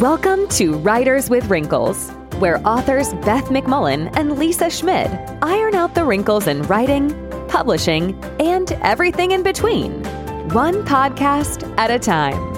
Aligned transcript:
Welcome 0.00 0.46
to 0.50 0.74
Writers 0.74 1.28
with 1.28 1.50
Wrinkles, 1.50 2.10
where 2.38 2.64
authors 2.64 3.14
Beth 3.14 3.46
McMullen 3.46 4.16
and 4.16 4.38
Lisa 4.38 4.70
Schmid 4.70 5.10
iron 5.42 5.74
out 5.74 5.96
the 5.96 6.04
wrinkles 6.04 6.46
in 6.46 6.62
writing, 6.62 7.10
publishing, 7.48 8.16
and 8.38 8.70
everything 8.74 9.32
in 9.32 9.42
between, 9.42 10.04
one 10.50 10.84
podcast 10.84 11.68
at 11.78 11.90
a 11.90 11.98
time. 11.98 12.57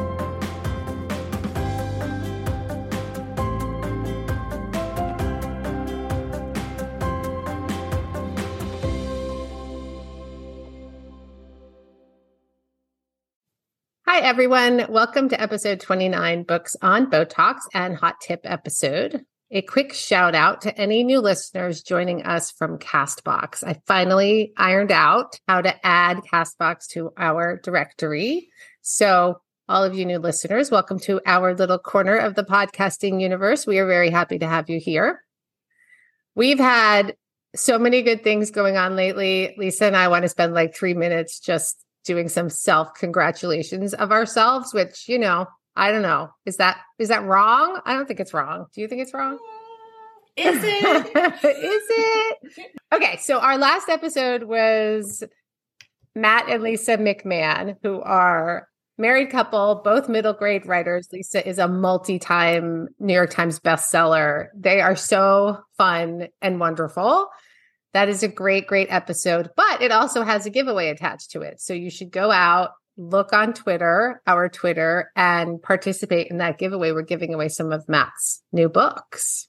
Everyone. 14.30 14.86
Welcome 14.88 15.28
to 15.30 15.40
episode 15.40 15.80
29 15.80 16.44
Books 16.44 16.76
on 16.80 17.10
Botox 17.10 17.62
and 17.74 17.96
Hot 17.96 18.20
Tip 18.20 18.42
episode. 18.44 19.24
A 19.50 19.60
quick 19.60 19.92
shout 19.92 20.36
out 20.36 20.60
to 20.60 20.78
any 20.78 21.02
new 21.02 21.18
listeners 21.18 21.82
joining 21.82 22.22
us 22.22 22.52
from 22.52 22.78
Castbox. 22.78 23.64
I 23.64 23.80
finally 23.88 24.52
ironed 24.56 24.92
out 24.92 25.40
how 25.48 25.62
to 25.62 25.74
add 25.84 26.18
Castbox 26.32 26.86
to 26.90 27.12
our 27.16 27.60
directory. 27.64 28.50
So, 28.82 29.40
all 29.68 29.82
of 29.82 29.96
you 29.96 30.04
new 30.04 30.20
listeners, 30.20 30.70
welcome 30.70 31.00
to 31.00 31.20
our 31.26 31.52
little 31.52 31.80
corner 31.80 32.16
of 32.16 32.36
the 32.36 32.44
podcasting 32.44 33.20
universe. 33.20 33.66
We 33.66 33.80
are 33.80 33.86
very 33.88 34.10
happy 34.10 34.38
to 34.38 34.46
have 34.46 34.70
you 34.70 34.78
here. 34.78 35.24
We've 36.36 36.60
had 36.60 37.16
so 37.56 37.80
many 37.80 38.02
good 38.02 38.22
things 38.22 38.52
going 38.52 38.76
on 38.76 38.94
lately. 38.94 39.56
Lisa 39.58 39.86
and 39.86 39.96
I 39.96 40.06
want 40.06 40.22
to 40.22 40.28
spend 40.28 40.54
like 40.54 40.72
three 40.72 40.94
minutes 40.94 41.40
just 41.40 41.84
doing 42.04 42.28
some 42.28 42.50
self 42.50 42.94
congratulations 42.94 43.94
of 43.94 44.12
ourselves, 44.12 44.72
which, 44.72 45.08
you 45.08 45.18
know, 45.18 45.46
I 45.76 45.92
don't 45.92 46.02
know. 46.02 46.30
Is 46.46 46.56
that 46.56 46.78
is 46.98 47.08
that 47.08 47.24
wrong? 47.24 47.80
I 47.84 47.94
don't 47.94 48.06
think 48.06 48.20
it's 48.20 48.34
wrong. 48.34 48.66
Do 48.74 48.80
you 48.80 48.88
think 48.88 49.02
it's 49.02 49.14
wrong? 49.14 49.38
Mm, 50.38 50.56
is 50.56 50.64
it? 50.64 51.16
is 51.44 51.84
it? 51.88 52.70
Okay, 52.92 53.16
so 53.18 53.38
our 53.38 53.56
last 53.56 53.88
episode 53.88 54.44
was 54.44 55.22
Matt 56.14 56.48
and 56.48 56.62
Lisa 56.62 56.98
McMann, 56.98 57.76
who 57.82 58.00
are 58.00 58.68
married 58.98 59.30
couple, 59.30 59.80
both 59.82 60.08
middle 60.08 60.34
grade 60.34 60.66
writers. 60.66 61.08
Lisa 61.12 61.46
is 61.48 61.58
a 61.58 61.68
multi-time 61.68 62.88
New 62.98 63.14
York 63.14 63.30
Times 63.30 63.58
bestseller. 63.58 64.48
They 64.54 64.80
are 64.80 64.96
so 64.96 65.60
fun 65.78 66.28
and 66.42 66.60
wonderful. 66.60 67.28
That 67.92 68.08
is 68.08 68.22
a 68.22 68.28
great, 68.28 68.66
great 68.66 68.88
episode, 68.90 69.50
but 69.56 69.82
it 69.82 69.90
also 69.90 70.22
has 70.22 70.46
a 70.46 70.50
giveaway 70.50 70.88
attached 70.88 71.32
to 71.32 71.40
it. 71.42 71.60
So 71.60 71.74
you 71.74 71.90
should 71.90 72.12
go 72.12 72.30
out, 72.30 72.70
look 72.96 73.32
on 73.32 73.52
Twitter, 73.52 74.22
our 74.26 74.48
Twitter, 74.48 75.10
and 75.16 75.60
participate 75.60 76.28
in 76.28 76.38
that 76.38 76.58
giveaway. 76.58 76.92
We're 76.92 77.02
giving 77.02 77.34
away 77.34 77.48
some 77.48 77.72
of 77.72 77.88
Matt's 77.88 78.42
new 78.52 78.68
books. 78.68 79.48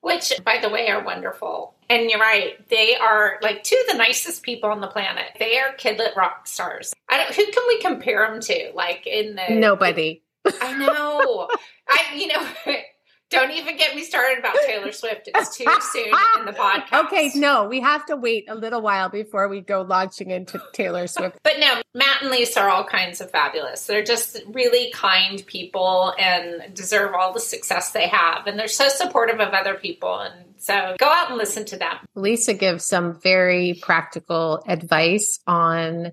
Which, 0.00 0.32
by 0.44 0.58
the 0.60 0.68
way, 0.68 0.88
are 0.88 1.04
wonderful. 1.04 1.74
And 1.88 2.10
you're 2.10 2.20
right. 2.20 2.56
They 2.68 2.94
are 2.96 3.38
like 3.42 3.64
two 3.64 3.82
of 3.86 3.92
the 3.92 3.98
nicest 3.98 4.42
people 4.42 4.70
on 4.70 4.80
the 4.80 4.86
planet. 4.86 5.26
They 5.38 5.58
are 5.58 5.74
kidlit 5.78 6.16
rock 6.16 6.46
stars. 6.46 6.94
I 7.10 7.18
don't, 7.18 7.34
who 7.34 7.50
can 7.50 7.62
we 7.68 7.80
compare 7.80 8.26
them 8.26 8.40
to? 8.40 8.72
Like 8.74 9.06
in 9.06 9.34
the. 9.34 9.54
Nobody. 9.54 10.22
I 10.60 10.74
know. 10.74 11.48
I, 11.88 12.14
you 12.14 12.26
know. 12.28 12.46
Don't 13.34 13.50
even 13.52 13.76
get 13.76 13.94
me 13.94 14.02
started 14.02 14.38
about 14.38 14.56
Taylor 14.66 14.92
Swift. 14.92 15.28
It's 15.34 15.56
too 15.56 15.64
soon 15.92 16.06
in 16.38 16.46
the 16.46 16.52
podcast. 16.52 17.06
Okay, 17.06 17.30
no, 17.34 17.66
we 17.66 17.80
have 17.80 18.06
to 18.06 18.16
wait 18.16 18.44
a 18.48 18.54
little 18.54 18.80
while 18.80 19.08
before 19.08 19.48
we 19.48 19.60
go 19.60 19.82
launching 19.82 20.30
into 20.30 20.60
Taylor 20.72 21.06
Swift. 21.06 21.38
but 21.42 21.58
no, 21.58 21.80
Matt 21.94 22.22
and 22.22 22.30
Lisa 22.30 22.60
are 22.60 22.70
all 22.70 22.84
kinds 22.84 23.20
of 23.20 23.30
fabulous. 23.30 23.86
They're 23.86 24.04
just 24.04 24.40
really 24.48 24.90
kind 24.92 25.44
people 25.46 26.14
and 26.18 26.74
deserve 26.74 27.14
all 27.14 27.32
the 27.32 27.40
success 27.40 27.90
they 27.90 28.08
have. 28.08 28.46
And 28.46 28.58
they're 28.58 28.68
so 28.68 28.88
supportive 28.88 29.40
of 29.40 29.52
other 29.52 29.74
people. 29.74 30.18
And 30.18 30.34
so 30.58 30.96
go 30.98 31.06
out 31.06 31.28
and 31.28 31.36
listen 31.36 31.64
to 31.66 31.76
them. 31.76 31.96
Lisa 32.14 32.54
gives 32.54 32.86
some 32.86 33.20
very 33.20 33.78
practical 33.82 34.62
advice 34.66 35.40
on 35.46 36.12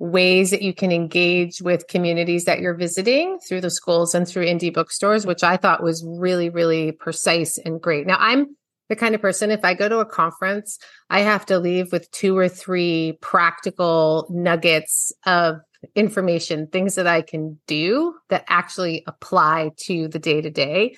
ways 0.00 0.50
that 0.50 0.62
you 0.62 0.72
can 0.72 0.90
engage 0.90 1.60
with 1.60 1.86
communities 1.86 2.46
that 2.46 2.58
you're 2.58 2.74
visiting 2.74 3.38
through 3.38 3.60
the 3.60 3.70
schools 3.70 4.14
and 4.14 4.26
through 4.26 4.46
indie 4.46 4.72
bookstores, 4.72 5.26
which 5.26 5.44
I 5.44 5.58
thought 5.58 5.82
was 5.82 6.02
really, 6.04 6.48
really 6.48 6.90
precise 6.90 7.58
and 7.58 7.80
great. 7.80 8.06
Now, 8.06 8.16
I'm 8.18 8.56
the 8.88 8.96
kind 8.96 9.14
of 9.14 9.20
person, 9.20 9.50
if 9.50 9.64
I 9.64 9.74
go 9.74 9.88
to 9.88 9.98
a 9.98 10.06
conference, 10.06 10.78
I 11.10 11.20
have 11.20 11.46
to 11.46 11.58
leave 11.58 11.92
with 11.92 12.10
two 12.10 12.36
or 12.36 12.48
three 12.48 13.18
practical 13.20 14.26
nuggets 14.30 15.12
of 15.26 15.58
information, 15.94 16.66
things 16.66 16.94
that 16.96 17.06
I 17.06 17.22
can 17.22 17.60
do 17.66 18.14
that 18.30 18.44
actually 18.48 19.04
apply 19.06 19.72
to 19.82 20.08
the 20.08 20.18
day 20.18 20.40
to 20.40 20.50
day 20.50 20.96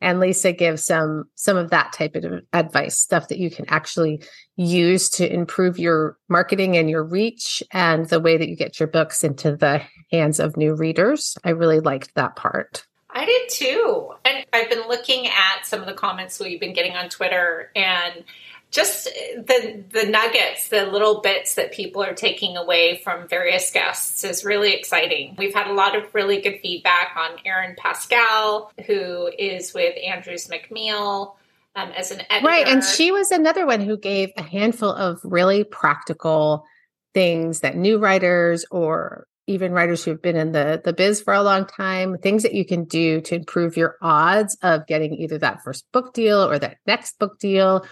and 0.00 0.20
Lisa 0.20 0.52
gives 0.52 0.84
some 0.84 1.24
some 1.34 1.56
of 1.56 1.70
that 1.70 1.92
type 1.92 2.14
of 2.16 2.24
advice, 2.52 2.98
stuff 2.98 3.28
that 3.28 3.38
you 3.38 3.50
can 3.50 3.66
actually 3.68 4.22
use 4.56 5.08
to 5.10 5.32
improve 5.32 5.78
your 5.78 6.16
marketing 6.28 6.76
and 6.76 6.88
your 6.88 7.04
reach 7.04 7.62
and 7.72 8.06
the 8.06 8.20
way 8.20 8.36
that 8.36 8.48
you 8.48 8.56
get 8.56 8.80
your 8.80 8.88
books 8.88 9.24
into 9.24 9.56
the 9.56 9.82
hands 10.10 10.40
of 10.40 10.56
new 10.56 10.74
readers. 10.74 11.36
I 11.44 11.50
really 11.50 11.80
liked 11.80 12.14
that 12.14 12.36
part. 12.36 12.86
I 13.12 13.24
did 13.24 13.48
too. 13.48 14.12
And 14.24 14.46
I've 14.52 14.70
been 14.70 14.86
looking 14.88 15.26
at 15.26 15.64
some 15.64 15.80
of 15.80 15.86
the 15.86 15.94
comments 15.94 16.38
we've 16.38 16.60
been 16.60 16.74
getting 16.74 16.94
on 16.94 17.08
Twitter 17.08 17.70
and 17.74 18.24
just 18.70 19.04
the 19.04 19.82
the 19.90 20.04
nuggets, 20.04 20.68
the 20.68 20.86
little 20.86 21.20
bits 21.20 21.56
that 21.56 21.72
people 21.72 22.02
are 22.02 22.14
taking 22.14 22.56
away 22.56 23.00
from 23.02 23.26
various 23.26 23.70
guests 23.70 24.22
is 24.22 24.44
really 24.44 24.72
exciting. 24.72 25.34
We've 25.36 25.54
had 25.54 25.66
a 25.66 25.72
lot 25.72 25.96
of 25.96 26.14
really 26.14 26.40
good 26.40 26.60
feedback 26.62 27.16
on 27.16 27.38
Erin 27.44 27.74
Pascal, 27.76 28.72
who 28.86 29.30
is 29.38 29.74
with 29.74 29.96
Andrews 30.04 30.48
McMeel. 30.48 31.34
Um, 31.76 31.90
as 31.90 32.10
an 32.10 32.22
editor. 32.30 32.48
Right. 32.48 32.66
And 32.66 32.82
she 32.82 33.12
was 33.12 33.30
another 33.30 33.64
one 33.64 33.80
who 33.80 33.96
gave 33.96 34.30
a 34.36 34.42
handful 34.42 34.90
of 34.90 35.20
really 35.22 35.62
practical 35.62 36.66
things 37.14 37.60
that 37.60 37.76
new 37.76 37.98
writers 37.98 38.64
or 38.72 39.28
even 39.46 39.72
writers 39.72 40.04
who've 40.04 40.20
been 40.20 40.36
in 40.36 40.50
the 40.50 40.80
the 40.84 40.92
biz 40.92 41.20
for 41.20 41.32
a 41.32 41.42
long 41.42 41.66
time 41.66 42.18
things 42.18 42.42
that 42.42 42.54
you 42.54 42.64
can 42.64 42.84
do 42.84 43.20
to 43.20 43.36
improve 43.36 43.76
your 43.76 43.96
odds 44.02 44.56
of 44.62 44.86
getting 44.88 45.14
either 45.14 45.38
that 45.38 45.62
first 45.62 45.84
book 45.92 46.12
deal 46.12 46.38
or 46.38 46.58
that 46.58 46.78
next 46.86 47.18
book 47.20 47.38
deal 47.38 47.84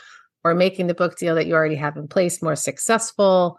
or 0.48 0.54
making 0.54 0.86
the 0.86 0.94
book 0.94 1.16
deal 1.16 1.34
that 1.34 1.46
you 1.46 1.54
already 1.54 1.76
have 1.76 1.96
in 1.96 2.08
place 2.08 2.42
more 2.42 2.56
successful. 2.56 3.58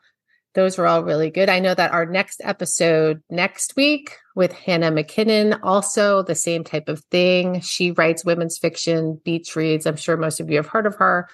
Those 0.56 0.78
were 0.78 0.88
all 0.88 1.04
really 1.04 1.30
good. 1.30 1.48
I 1.48 1.60
know 1.60 1.76
that 1.76 1.92
our 1.92 2.06
next 2.06 2.42
episode 2.44 3.22
next 3.30 3.76
week 3.76 4.18
with 4.36 4.52
Hannah 4.52 4.92
McKinnon, 4.92 5.60
also 5.62 6.24
the 6.24 6.36
same 6.36 6.64
type 6.64 6.90
of 6.90 7.04
thing. 7.12 7.62
She 7.62 7.92
writes 7.92 8.26
women's 8.26 8.58
fiction, 8.58 9.22
beach 9.24 9.56
reads. 9.56 9.86
I'm 9.86 9.96
sure 9.96 10.18
most 10.18 10.40
of 10.40 10.50
you 10.50 10.58
have 10.58 10.68
heard 10.68 10.88
of 10.88 10.96
her, 10.96 11.30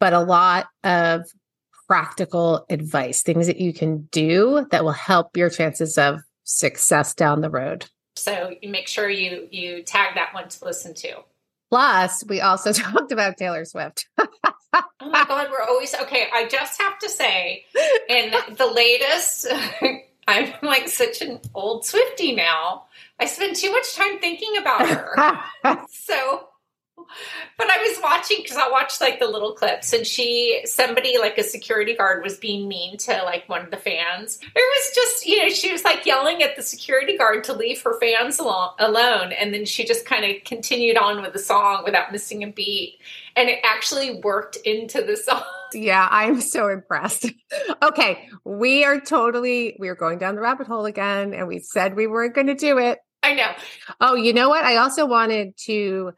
but 0.00 0.14
a 0.14 0.20
lot 0.20 0.66
of 0.82 1.22
practical 1.86 2.64
advice, 2.70 3.22
things 3.22 3.46
that 3.46 3.60
you 3.60 3.74
can 3.74 4.08
do 4.10 4.66
that 4.70 4.84
will 4.84 4.92
help 4.92 5.36
your 5.36 5.50
chances 5.50 5.98
of 5.98 6.20
success 6.44 7.14
down 7.14 7.42
the 7.42 7.50
road. 7.50 7.86
So 8.16 8.54
you 8.62 8.68
make 8.68 8.88
sure 8.88 9.08
you 9.08 9.48
you 9.50 9.82
tag 9.82 10.14
that 10.14 10.32
one 10.32 10.48
to 10.48 10.64
listen 10.64 10.94
to. 10.94 11.24
Plus, 11.70 12.24
we 12.26 12.40
also 12.40 12.72
talked 12.72 13.12
about 13.12 13.36
Taylor 13.36 13.64
Swift. 13.64 14.06
oh 15.04 15.10
my 15.10 15.24
God, 15.24 15.48
we're 15.50 15.62
always 15.62 15.94
okay. 15.94 16.28
I 16.32 16.46
just 16.46 16.80
have 16.80 16.98
to 17.00 17.08
say, 17.08 17.64
in 18.08 18.32
the 18.56 18.66
latest, 18.66 19.46
I'm 20.28 20.52
like 20.62 20.88
such 20.88 21.20
an 21.20 21.40
old 21.54 21.84
Swifty 21.84 22.34
now. 22.34 22.84
I 23.20 23.26
spend 23.26 23.56
too 23.56 23.70
much 23.70 23.94
time 23.94 24.18
thinking 24.18 24.56
about 24.56 24.88
her. 24.88 25.84
so 25.90 26.48
but 27.58 27.68
I 27.70 27.78
was 27.78 28.00
watching 28.02 28.38
because 28.42 28.56
I 28.56 28.70
watched 28.70 29.00
like 29.00 29.20
the 29.20 29.26
little 29.28 29.52
clips, 29.52 29.92
and 29.92 30.06
she, 30.06 30.62
somebody 30.64 31.18
like 31.18 31.38
a 31.38 31.42
security 31.42 31.94
guard 31.94 32.22
was 32.22 32.36
being 32.36 32.68
mean 32.68 32.96
to 32.98 33.22
like 33.24 33.48
one 33.48 33.62
of 33.62 33.70
the 33.70 33.76
fans. 33.76 34.38
It 34.42 34.54
was 34.54 34.94
just, 34.94 35.26
you 35.26 35.42
know, 35.42 35.48
she 35.48 35.72
was 35.72 35.84
like 35.84 36.06
yelling 36.06 36.42
at 36.42 36.56
the 36.56 36.62
security 36.62 37.16
guard 37.16 37.44
to 37.44 37.52
leave 37.52 37.82
her 37.82 37.98
fans 38.00 38.38
alone, 38.38 38.70
alone 38.78 39.32
and 39.32 39.52
then 39.52 39.64
she 39.64 39.84
just 39.84 40.06
kind 40.06 40.24
of 40.24 40.42
continued 40.44 40.96
on 40.96 41.22
with 41.22 41.32
the 41.32 41.38
song 41.38 41.82
without 41.84 42.12
missing 42.12 42.42
a 42.44 42.48
beat, 42.48 42.98
and 43.36 43.48
it 43.48 43.60
actually 43.64 44.20
worked 44.20 44.56
into 44.64 45.02
the 45.02 45.16
song. 45.24 45.42
Yeah, 45.72 46.08
I'm 46.10 46.40
so 46.40 46.68
impressed. 46.68 47.30
okay, 47.82 48.28
we 48.44 48.84
are 48.84 49.00
totally 49.00 49.76
we 49.78 49.88
are 49.88 49.94
going 49.94 50.18
down 50.18 50.34
the 50.34 50.40
rabbit 50.40 50.66
hole 50.66 50.86
again, 50.86 51.34
and 51.34 51.48
we 51.48 51.58
said 51.58 51.96
we 51.96 52.06
weren't 52.06 52.34
going 52.34 52.46
to 52.48 52.54
do 52.54 52.78
it. 52.78 52.98
I 53.22 53.34
know. 53.34 53.52
Oh, 54.00 54.14
you 54.14 54.34
know 54.34 54.50
what? 54.50 54.64
I 54.64 54.76
also 54.76 55.06
wanted 55.06 55.56
to 55.64 56.12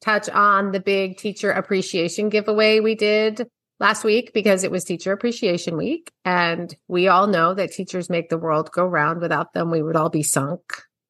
touch 0.00 0.28
on 0.30 0.72
the 0.72 0.80
big 0.80 1.16
teacher 1.18 1.50
appreciation 1.50 2.28
giveaway 2.28 2.80
we 2.80 2.94
did 2.94 3.46
last 3.80 4.04
week 4.04 4.32
because 4.32 4.62
it 4.62 4.70
was 4.70 4.84
Teacher 4.84 5.12
Appreciation 5.12 5.76
Week. 5.76 6.12
And 6.24 6.74
we 6.86 7.08
all 7.08 7.26
know 7.26 7.54
that 7.54 7.72
teachers 7.72 8.10
make 8.10 8.28
the 8.28 8.38
world 8.38 8.70
go 8.70 8.84
round. 8.84 9.20
Without 9.20 9.52
them, 9.54 9.70
we 9.70 9.82
would 9.82 9.96
all 9.96 10.10
be 10.10 10.22
sunk. 10.22 10.60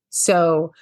So 0.08 0.72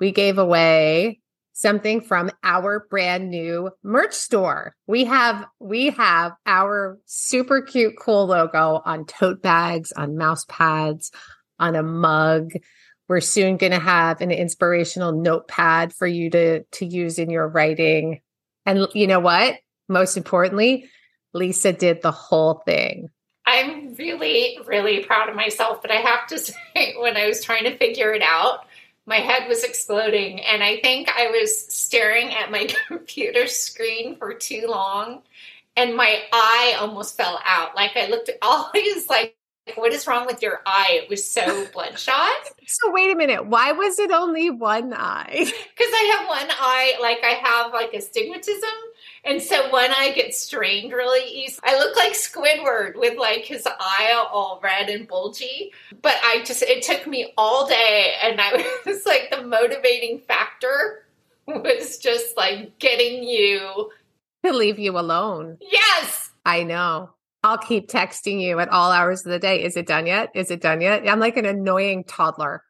we 0.00 0.10
gave 0.10 0.38
away 0.38 1.20
something 1.52 2.00
from 2.00 2.30
our 2.42 2.86
brand 2.90 3.30
new 3.30 3.70
merch 3.82 4.14
store. 4.14 4.74
We 4.86 5.04
have 5.04 5.46
we 5.60 5.90
have 5.90 6.32
our 6.46 6.98
super 7.06 7.62
cute 7.62 7.94
cool 8.00 8.26
logo 8.26 8.82
on 8.84 9.06
tote 9.06 9.40
bags, 9.40 9.92
on 9.92 10.16
mouse 10.16 10.44
pads, 10.48 11.12
on 11.58 11.76
a 11.76 11.82
mug. 11.82 12.50
We're 13.08 13.20
soon 13.20 13.56
going 13.56 13.72
to 13.72 13.78
have 13.78 14.20
an 14.20 14.30
inspirational 14.30 15.12
notepad 15.12 15.92
for 15.92 16.06
you 16.06 16.30
to 16.30 16.62
to 16.62 16.86
use 16.86 17.18
in 17.18 17.30
your 17.30 17.48
writing. 17.48 18.20
And 18.64 18.86
you 18.94 19.06
know 19.06 19.20
what? 19.20 19.58
Most 19.88 20.16
importantly, 20.16 20.88
Lisa 21.34 21.72
did 21.72 22.00
the 22.00 22.12
whole 22.12 22.62
thing. 22.64 23.10
I'm 23.46 23.94
really, 23.94 24.58
really 24.64 25.04
proud 25.04 25.28
of 25.28 25.36
myself, 25.36 25.82
but 25.82 25.90
I 25.90 25.96
have 25.96 26.26
to 26.28 26.38
say, 26.38 26.94
when 26.98 27.16
I 27.16 27.26
was 27.26 27.44
trying 27.44 27.64
to 27.64 27.76
figure 27.76 28.12
it 28.12 28.22
out, 28.22 28.66
my 29.06 29.16
head 29.16 29.48
was 29.48 29.64
exploding. 29.64 30.40
And 30.40 30.62
I 30.62 30.80
think 30.80 31.10
I 31.10 31.28
was 31.28 31.66
staring 31.72 32.32
at 32.34 32.50
my 32.50 32.68
computer 32.88 33.46
screen 33.46 34.16
for 34.16 34.32
too 34.32 34.66
long, 34.68 35.22
and 35.76 35.96
my 35.96 36.22
eye 36.32 36.76
almost 36.80 37.16
fell 37.16 37.40
out. 37.44 37.74
Like 37.76 37.96
I 37.96 38.06
looked 38.06 38.28
at 38.28 38.38
all 38.40 38.70
these 38.74 39.08
like, 39.08 39.36
what 39.76 39.92
is 39.92 40.06
wrong 40.06 40.26
with 40.26 40.42
your 40.42 40.60
eye? 40.66 41.00
It 41.02 41.08
was 41.08 41.28
so 41.28 41.66
bloodshot. 41.72 42.30
So 42.66 42.90
wait 42.92 43.10
a 43.10 43.16
minute. 43.16 43.46
Why 43.46 43.72
was 43.72 43.98
it 43.98 44.10
only 44.10 44.50
one 44.50 44.92
eye? 44.94 45.50
Because 45.74 45.92
I 45.92 46.16
have 46.16 46.28
one 46.28 46.48
eye, 46.50 46.94
like 47.00 47.18
I 47.24 47.30
have 47.30 47.72
like 47.72 47.92
astigmatism. 47.94 48.70
And 49.24 49.42
so 49.42 49.70
one 49.70 49.90
eye 49.90 50.12
gets 50.12 50.38
strained 50.38 50.92
really 50.92 51.28
easy. 51.28 51.58
I 51.64 51.78
look 51.78 51.96
like 51.96 52.12
Squidward 52.12 52.94
with 52.94 53.18
like 53.18 53.44
his 53.44 53.66
eye 53.66 54.24
all 54.32 54.60
red 54.62 54.88
and 54.88 55.08
bulgy. 55.08 55.72
But 56.00 56.16
I 56.22 56.44
just, 56.44 56.62
it 56.62 56.82
took 56.82 57.06
me 57.08 57.32
all 57.36 57.66
day. 57.66 58.14
And 58.22 58.40
I 58.40 58.64
was 58.86 59.04
like, 59.04 59.30
the 59.30 59.42
motivating 59.42 60.20
factor 60.20 61.04
was 61.46 61.98
just 61.98 62.36
like 62.36 62.78
getting 62.78 63.24
you 63.24 63.90
to 64.44 64.52
leave 64.52 64.78
you 64.78 64.96
alone. 64.98 65.58
Yes. 65.60 66.30
I 66.44 66.62
know. 66.62 67.10
I'll 67.44 67.58
keep 67.58 67.90
texting 67.90 68.40
you 68.40 68.58
at 68.58 68.70
all 68.70 68.90
hours 68.90 69.26
of 69.26 69.30
the 69.30 69.38
day. 69.38 69.62
Is 69.62 69.76
it 69.76 69.86
done 69.86 70.06
yet? 70.06 70.30
Is 70.34 70.50
it 70.50 70.62
done 70.62 70.80
yet? 70.80 71.06
I'm 71.06 71.20
like 71.20 71.36
an 71.36 71.44
annoying 71.44 72.04
toddler. 72.04 72.64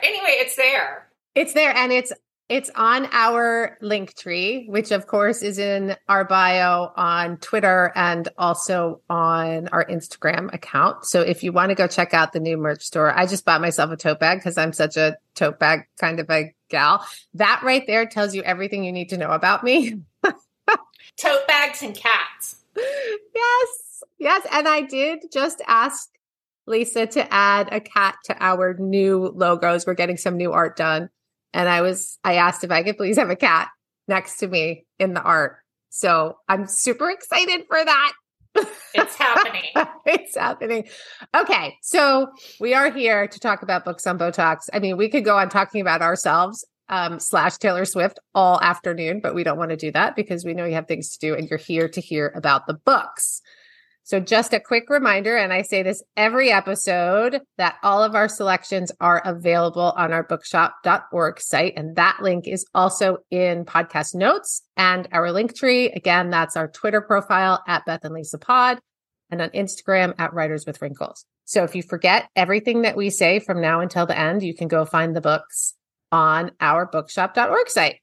Anyway, 0.00 0.36
it's 0.38 0.54
there. 0.54 1.10
It's 1.34 1.52
there 1.52 1.74
and 1.74 1.92
it's 1.92 2.12
it's 2.48 2.70
on 2.76 3.08
our 3.10 3.76
link 3.80 4.14
tree, 4.14 4.66
which 4.68 4.92
of 4.92 5.08
course 5.08 5.42
is 5.42 5.58
in 5.58 5.96
our 6.08 6.24
bio 6.24 6.92
on 6.94 7.38
Twitter 7.38 7.90
and 7.96 8.28
also 8.38 9.00
on 9.10 9.66
our 9.68 9.84
Instagram 9.84 10.52
account. 10.54 11.06
So 11.06 11.22
if 11.22 11.42
you 11.42 11.52
want 11.52 11.70
to 11.70 11.74
go 11.74 11.88
check 11.88 12.14
out 12.14 12.32
the 12.32 12.40
new 12.40 12.56
merch 12.56 12.82
store, 12.82 13.12
I 13.12 13.26
just 13.26 13.44
bought 13.44 13.62
myself 13.62 13.90
a 13.90 13.96
tote 13.96 14.20
bag 14.20 14.38
because 14.38 14.58
I'm 14.58 14.72
such 14.74 14.96
a 14.96 15.16
tote 15.34 15.58
bag 15.58 15.88
kind 15.98 16.20
of 16.20 16.30
a 16.30 16.54
gal. 16.68 17.04
That 17.32 17.62
right 17.64 17.84
there 17.84 18.06
tells 18.06 18.32
you 18.34 18.42
everything 18.42 18.84
you 18.84 18.92
need 18.92 19.08
to 19.08 19.16
know 19.16 19.30
about 19.30 19.64
me. 19.64 20.02
tote 21.16 21.48
bags 21.48 21.82
and 21.82 21.96
cats. 21.96 22.56
Yes. 22.76 23.83
Yes. 24.18 24.46
And 24.52 24.68
I 24.68 24.82
did 24.82 25.24
just 25.32 25.62
ask 25.66 26.08
Lisa 26.66 27.06
to 27.06 27.32
add 27.32 27.68
a 27.72 27.80
cat 27.80 28.16
to 28.24 28.36
our 28.42 28.74
new 28.78 29.32
logos. 29.34 29.86
We're 29.86 29.94
getting 29.94 30.16
some 30.16 30.36
new 30.36 30.52
art 30.52 30.76
done. 30.76 31.10
And 31.52 31.68
I 31.68 31.82
was, 31.82 32.18
I 32.24 32.34
asked 32.34 32.64
if 32.64 32.70
I 32.70 32.82
could 32.82 32.96
please 32.96 33.16
have 33.16 33.30
a 33.30 33.36
cat 33.36 33.68
next 34.08 34.38
to 34.38 34.48
me 34.48 34.86
in 34.98 35.14
the 35.14 35.22
art. 35.22 35.56
So 35.90 36.36
I'm 36.48 36.66
super 36.66 37.10
excited 37.10 37.66
for 37.68 37.84
that. 37.84 38.12
It's 38.94 39.16
happening. 39.16 39.70
it's 40.06 40.36
happening. 40.36 40.84
Okay. 41.36 41.76
So 41.82 42.28
we 42.60 42.74
are 42.74 42.90
here 42.90 43.26
to 43.26 43.40
talk 43.40 43.62
about 43.62 43.84
books 43.84 44.06
on 44.06 44.18
Botox. 44.18 44.68
I 44.72 44.78
mean, 44.78 44.96
we 44.96 45.08
could 45.08 45.24
go 45.24 45.36
on 45.36 45.48
talking 45.48 45.80
about 45.80 46.02
ourselves 46.02 46.64
um, 46.88 47.18
slash 47.18 47.56
Taylor 47.58 47.84
Swift 47.84 48.18
all 48.34 48.60
afternoon, 48.60 49.20
but 49.20 49.34
we 49.34 49.42
don't 49.42 49.58
want 49.58 49.70
to 49.70 49.76
do 49.76 49.90
that 49.92 50.14
because 50.16 50.44
we 50.44 50.54
know 50.54 50.64
you 50.64 50.74
have 50.74 50.86
things 50.86 51.10
to 51.16 51.26
do 51.26 51.34
and 51.34 51.48
you're 51.48 51.58
here 51.58 51.88
to 51.88 52.00
hear 52.00 52.32
about 52.36 52.66
the 52.66 52.74
books. 52.74 53.40
So, 54.06 54.20
just 54.20 54.52
a 54.52 54.60
quick 54.60 54.90
reminder, 54.90 55.34
and 55.34 55.50
I 55.50 55.62
say 55.62 55.82
this 55.82 56.02
every 56.14 56.52
episode, 56.52 57.40
that 57.56 57.76
all 57.82 58.02
of 58.02 58.14
our 58.14 58.28
selections 58.28 58.92
are 59.00 59.22
available 59.24 59.94
on 59.96 60.12
our 60.12 60.22
bookshop.org 60.22 61.40
site. 61.40 61.72
And 61.78 61.96
that 61.96 62.18
link 62.20 62.46
is 62.46 62.66
also 62.74 63.18
in 63.30 63.64
podcast 63.64 64.14
notes 64.14 64.60
and 64.76 65.08
our 65.10 65.32
link 65.32 65.56
tree. 65.56 65.90
Again, 65.90 66.28
that's 66.28 66.54
our 66.54 66.68
Twitter 66.68 67.00
profile 67.00 67.64
at 67.66 67.86
Beth 67.86 68.04
and 68.04 68.12
Lisa 68.12 68.36
Pod 68.36 68.78
and 69.30 69.40
on 69.40 69.48
Instagram 69.50 70.12
at 70.18 70.34
Writers 70.34 70.66
with 70.66 70.82
Wrinkles. 70.82 71.24
So, 71.46 71.64
if 71.64 71.74
you 71.74 71.82
forget 71.82 72.28
everything 72.36 72.82
that 72.82 72.98
we 72.98 73.08
say 73.08 73.38
from 73.38 73.62
now 73.62 73.80
until 73.80 74.04
the 74.04 74.18
end, 74.18 74.42
you 74.42 74.54
can 74.54 74.68
go 74.68 74.84
find 74.84 75.16
the 75.16 75.22
books 75.22 75.72
on 76.12 76.50
our 76.60 76.84
bookshop.org 76.84 77.70
site. 77.70 78.00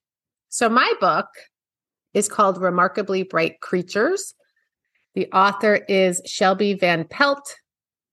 So, 0.49 0.67
my 0.67 0.91
book 0.99 1.27
is 2.15 2.27
called 2.27 2.59
Remarkably 2.59 3.21
Bright 3.21 3.61
Creatures 3.61 4.33
the 5.15 5.31
author 5.31 5.75
is 5.75 6.21
Shelby 6.25 6.73
Van 6.73 7.05
Pelt. 7.05 7.55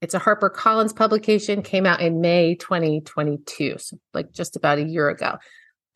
It's 0.00 0.14
a 0.14 0.20
HarperCollins 0.20 0.94
publication, 0.94 1.62
came 1.62 1.86
out 1.86 2.00
in 2.00 2.20
May 2.20 2.54
2022, 2.54 3.78
so 3.78 3.98
like 4.14 4.32
just 4.32 4.56
about 4.56 4.78
a 4.78 4.84
year 4.84 5.08
ago. 5.08 5.38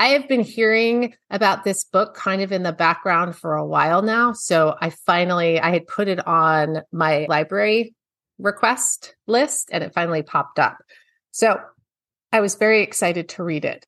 I 0.00 0.08
have 0.08 0.26
been 0.26 0.40
hearing 0.40 1.14
about 1.30 1.62
this 1.62 1.84
book 1.84 2.14
kind 2.14 2.42
of 2.42 2.50
in 2.50 2.64
the 2.64 2.72
background 2.72 3.36
for 3.36 3.54
a 3.54 3.64
while 3.64 4.02
now. 4.02 4.32
So 4.32 4.76
I 4.80 4.90
finally 4.90 5.60
I 5.60 5.70
had 5.70 5.86
put 5.86 6.08
it 6.08 6.26
on 6.26 6.82
my 6.90 7.26
library 7.28 7.94
request 8.38 9.14
list 9.28 9.68
and 9.72 9.84
it 9.84 9.94
finally 9.94 10.22
popped 10.22 10.58
up. 10.58 10.78
So 11.30 11.60
I 12.32 12.40
was 12.40 12.56
very 12.56 12.82
excited 12.82 13.28
to 13.30 13.44
read 13.44 13.64
it. 13.64 13.86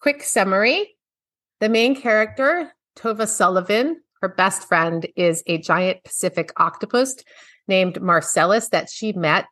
Quick 0.00 0.22
summary. 0.22 0.96
The 1.58 1.68
main 1.68 2.00
character, 2.00 2.72
Tova 2.96 3.26
Sullivan, 3.26 4.00
her 4.22 4.28
best 4.28 4.68
friend 4.68 5.06
is 5.16 5.42
a 5.46 5.58
giant 5.58 6.04
Pacific 6.04 6.52
octopus 6.56 7.16
named 7.66 8.00
Marcellus 8.00 8.68
that 8.68 8.90
she 8.90 9.12
met 9.12 9.46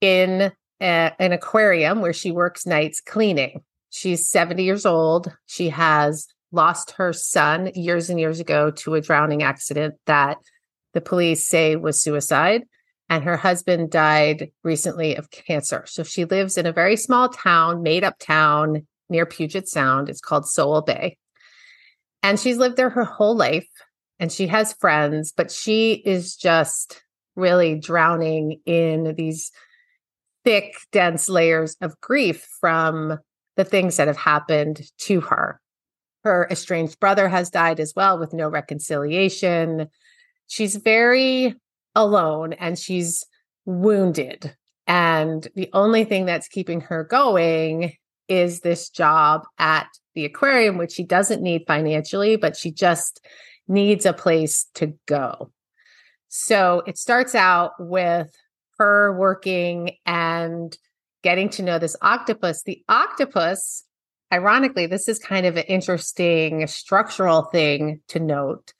in 0.00 0.52
a, 0.80 1.12
an 1.18 1.32
aquarium 1.32 2.00
where 2.00 2.12
she 2.12 2.30
works 2.30 2.66
nights 2.66 3.00
cleaning. 3.00 3.62
She's 3.90 4.28
70 4.28 4.62
years 4.62 4.84
old. 4.84 5.32
She 5.46 5.70
has 5.70 6.26
lost 6.52 6.92
her 6.92 7.12
son 7.12 7.70
years 7.74 8.10
and 8.10 8.20
years 8.20 8.40
ago 8.40 8.70
to 8.70 8.94
a 8.94 9.00
drowning 9.00 9.42
accident 9.42 9.94
that 10.06 10.38
the 10.92 11.00
police 11.00 11.48
say 11.48 11.76
was 11.76 12.00
suicide. 12.00 12.62
And 13.08 13.22
her 13.22 13.36
husband 13.36 13.90
died 13.90 14.50
recently 14.64 15.14
of 15.14 15.30
cancer. 15.30 15.84
So 15.86 16.02
she 16.02 16.24
lives 16.24 16.58
in 16.58 16.66
a 16.66 16.72
very 16.72 16.96
small 16.96 17.28
town, 17.28 17.82
made 17.82 18.02
up 18.02 18.18
town 18.18 18.86
near 19.08 19.24
Puget 19.24 19.68
Sound. 19.68 20.08
It's 20.08 20.20
called 20.20 20.48
Sowell 20.48 20.82
Bay. 20.82 21.16
And 22.24 22.40
she's 22.40 22.56
lived 22.56 22.76
there 22.76 22.90
her 22.90 23.04
whole 23.04 23.36
life 23.36 23.68
and 24.18 24.32
she 24.32 24.46
has 24.46 24.72
friends, 24.74 25.32
but 25.36 25.50
she 25.50 25.92
is 25.92 26.36
just 26.36 27.02
really 27.34 27.78
drowning 27.78 28.60
in 28.64 29.14
these 29.16 29.52
thick, 30.44 30.74
dense 30.92 31.28
layers 31.28 31.76
of 31.80 32.00
grief 32.00 32.46
from 32.60 33.18
the 33.56 33.64
things 33.64 33.96
that 33.96 34.08
have 34.08 34.16
happened 34.16 34.82
to 34.98 35.20
her. 35.20 35.60
Her 36.24 36.46
estranged 36.50 36.98
brother 36.98 37.28
has 37.28 37.50
died 37.50 37.80
as 37.80 37.92
well 37.94 38.18
with 38.18 38.32
no 38.32 38.48
reconciliation. 38.48 39.88
She's 40.46 40.76
very 40.76 41.54
alone 41.94 42.52
and 42.54 42.78
she's 42.78 43.24
wounded. 43.64 44.54
And 44.86 45.46
the 45.54 45.68
only 45.72 46.04
thing 46.04 46.26
that's 46.26 46.48
keeping 46.48 46.80
her 46.82 47.04
going 47.04 47.94
is 48.28 48.60
this 48.60 48.88
job 48.90 49.44
at 49.58 49.88
the 50.14 50.24
aquarium, 50.24 50.78
which 50.78 50.92
she 50.92 51.04
doesn't 51.04 51.42
need 51.42 51.64
financially, 51.66 52.36
but 52.36 52.56
she 52.56 52.70
just 52.70 53.24
needs 53.68 54.06
a 54.06 54.12
place 54.12 54.66
to 54.74 54.94
go. 55.06 55.50
So 56.28 56.82
it 56.86 56.98
starts 56.98 57.34
out 57.34 57.72
with 57.78 58.30
her 58.78 59.16
working 59.18 59.96
and 60.04 60.76
getting 61.22 61.48
to 61.50 61.62
know 61.62 61.78
this 61.78 61.96
octopus. 62.02 62.62
The 62.62 62.84
octopus, 62.88 63.84
ironically, 64.32 64.86
this 64.86 65.08
is 65.08 65.18
kind 65.18 65.46
of 65.46 65.56
an 65.56 65.64
interesting 65.64 66.66
structural 66.66 67.42
thing 67.42 68.00
to 68.08 68.20
note. 68.20 68.72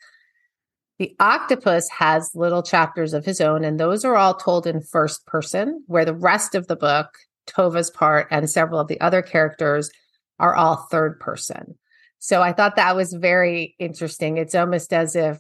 The 0.99 1.15
octopus 1.21 1.89
has 1.91 2.31
little 2.35 2.63
chapters 2.63 3.13
of 3.13 3.25
his 3.25 3.41
own, 3.41 3.65
and 3.65 3.79
those 3.79 4.05
are 4.05 4.17
all 4.17 4.35
told 4.35 4.67
in 4.67 4.81
first 4.81 5.27
person, 5.27 5.83
where 5.87 6.05
the 6.05 6.15
rest 6.15 6.55
of 6.55 6.69
the 6.69 6.77
book, 6.77 7.09
Tova's 7.47 7.91
part, 7.91 8.29
and 8.31 8.49
several 8.49 8.81
of 8.81 8.89
the 8.89 9.01
other 9.01 9.23
characters 9.23 9.91
are 10.39 10.55
all 10.55 10.77
third 10.91 11.21
person. 11.21 11.77
So 12.19 12.43
I 12.43 12.53
thought 12.53 12.77
that 12.77 12.97
was 12.97 13.13
very 13.13 13.75
interesting. 13.79 14.39
It's 14.39 14.55
almost 14.55 14.93
as 14.93 15.15
if 15.15 15.39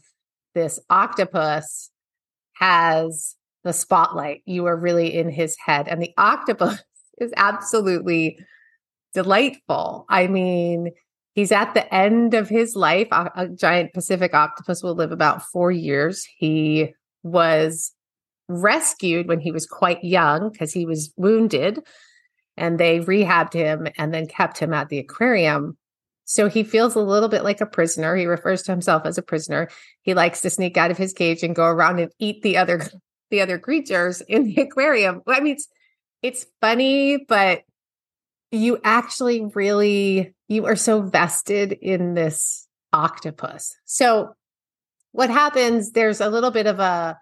this 0.54 0.78
octopus 0.90 1.90
has 2.54 3.34
the 3.64 3.72
spotlight. 3.72 4.42
You 4.46 4.66
are 4.66 4.76
really 4.76 5.14
in 5.14 5.30
his 5.30 5.56
head. 5.64 5.88
And 5.88 6.00
the 6.00 6.14
octopus 6.16 6.82
is 7.18 7.32
absolutely 7.36 8.38
delightful. 9.14 10.06
I 10.08 10.26
mean, 10.26 10.90
he's 11.34 11.52
at 11.52 11.74
the 11.74 11.92
end 11.94 12.34
of 12.34 12.48
his 12.48 12.76
life. 12.76 13.08
A, 13.10 13.30
a, 13.34 13.48
giant 13.48 13.92
Pacific 13.94 14.34
octopus 14.34 14.82
will 14.82 14.94
live 14.94 15.12
about 15.12 15.42
four 15.42 15.70
years. 15.72 16.26
He 16.38 16.92
was 17.22 17.92
rescued 18.48 19.28
when 19.28 19.40
he 19.40 19.50
was 19.50 19.66
quite 19.66 20.04
young 20.04 20.50
because 20.50 20.72
he 20.72 20.86
was 20.86 21.12
wounded 21.16 21.80
and 22.56 22.78
they 22.78 23.00
rehabbed 23.00 23.52
him 23.52 23.88
and 23.98 24.14
then 24.14 24.26
kept 24.26 24.58
him 24.58 24.72
at 24.72 24.88
the 24.88 24.98
aquarium 24.98 25.76
so 26.26 26.48
he 26.48 26.64
feels 26.64 26.96
a 26.96 27.00
little 27.00 27.28
bit 27.28 27.44
like 27.44 27.60
a 27.60 27.66
prisoner. 27.66 28.16
He 28.16 28.26
refers 28.26 28.62
to 28.64 28.72
himself 28.72 29.06
as 29.06 29.16
a 29.16 29.22
prisoner. 29.22 29.68
He 30.02 30.12
likes 30.12 30.40
to 30.40 30.50
sneak 30.50 30.76
out 30.76 30.90
of 30.90 30.98
his 30.98 31.12
cage 31.12 31.44
and 31.44 31.54
go 31.54 31.64
around 31.64 32.00
and 32.00 32.10
eat 32.18 32.42
the 32.42 32.58
other 32.58 32.82
the 33.30 33.40
other 33.40 33.58
creatures 33.58 34.20
in 34.20 34.44
the 34.44 34.62
aquarium. 34.62 35.22
I 35.26 35.40
mean, 35.40 35.54
it's 35.54 35.68
it's 36.22 36.46
funny, 36.60 37.24
but 37.28 37.62
you 38.50 38.78
actually 38.82 39.46
really 39.54 40.34
you 40.48 40.66
are 40.66 40.76
so 40.76 41.00
vested 41.00 41.72
in 41.72 42.14
this 42.14 42.66
octopus. 42.92 43.76
So 43.84 44.34
what 45.12 45.30
happens 45.30 45.92
there's 45.92 46.20
a 46.20 46.28
little 46.28 46.50
bit 46.50 46.66
of 46.66 46.80
a 46.80 47.18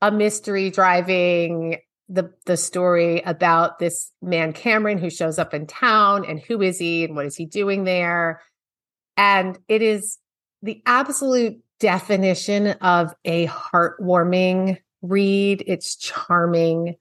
a 0.00 0.10
mystery 0.10 0.70
driving 0.70 1.78
the 2.08 2.32
the 2.46 2.56
story 2.56 3.20
about 3.20 3.78
this 3.78 4.10
man 4.22 4.52
Cameron 4.52 4.98
who 4.98 5.10
shows 5.10 5.38
up 5.38 5.52
in 5.52 5.66
town 5.66 6.24
and 6.24 6.40
who 6.40 6.62
is 6.62 6.78
he 6.78 7.04
and 7.04 7.14
what 7.14 7.26
is 7.26 7.36
he 7.36 7.44
doing 7.44 7.84
there 7.84 8.40
and 9.16 9.58
it 9.68 9.82
is 9.82 10.18
the 10.62 10.82
absolute 10.86 11.58
definition 11.80 12.68
of 12.68 13.14
a 13.24 13.46
heartwarming 13.46 14.78
read 15.02 15.62
it's 15.66 15.96
charming 15.96 16.96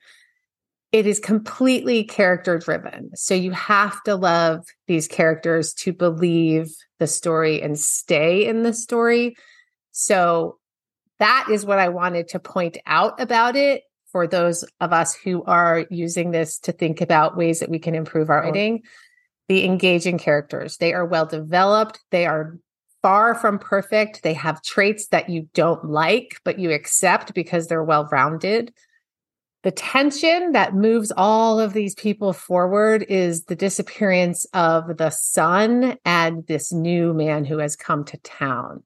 it 0.91 1.05
is 1.05 1.19
completely 1.19 2.03
character 2.03 2.57
driven. 2.57 3.11
So 3.13 3.33
you 3.33 3.51
have 3.51 4.01
to 4.03 4.15
love 4.15 4.65
these 4.87 5.07
characters 5.07 5.73
to 5.75 5.91
believe 5.91 6.73
the 6.99 7.07
story 7.07 7.61
and 7.61 7.77
stay 7.77 8.47
in 8.47 8.63
the 8.63 8.73
story. 8.73 9.35
So 9.91 10.57
that 11.19 11.47
is 11.51 11.65
what 11.65 11.79
I 11.79 11.89
wanted 11.89 12.29
to 12.29 12.39
point 12.39 12.77
out 12.85 13.19
about 13.19 13.55
it 13.55 13.83
for 14.11 14.27
those 14.27 14.63
of 14.79 14.93
us 14.93 15.15
who 15.15 15.43
are 15.43 15.85
using 15.89 16.31
this 16.31 16.59
to 16.59 16.71
think 16.71 17.01
about 17.01 17.37
ways 17.37 17.59
that 17.59 17.69
we 17.69 17.79
can 17.79 17.95
improve 17.95 18.29
our 18.29 18.41
oh. 18.41 18.45
writing. 18.45 18.83
The 19.47 19.63
engaging 19.63 20.17
characters, 20.17 20.77
they 20.77 20.93
are 20.93 21.05
well 21.05 21.25
developed, 21.25 21.99
they 22.11 22.25
are 22.25 22.57
far 23.01 23.33
from 23.33 23.59
perfect. 23.59 24.23
They 24.23 24.33
have 24.33 24.61
traits 24.61 25.07
that 25.07 25.29
you 25.29 25.47
don't 25.53 25.85
like, 25.85 26.41
but 26.43 26.59
you 26.59 26.71
accept 26.71 27.33
because 27.33 27.67
they're 27.67 27.83
well 27.83 28.09
rounded 28.11 28.73
the 29.67 29.71
tension 29.71 30.53
that 30.53 30.75
moves 30.75 31.11
all 31.17 31.59
of 31.59 31.73
these 31.73 31.93
people 31.95 32.31
forward 32.31 33.05
is 33.09 33.43
the 33.43 33.55
disappearance 33.55 34.45
of 34.53 34.95
the 34.95 35.09
son 35.09 35.97
and 36.05 36.47
this 36.47 36.71
new 36.71 37.13
man 37.13 37.43
who 37.43 37.57
has 37.57 37.75
come 37.75 38.05
to 38.05 38.17
town. 38.19 38.83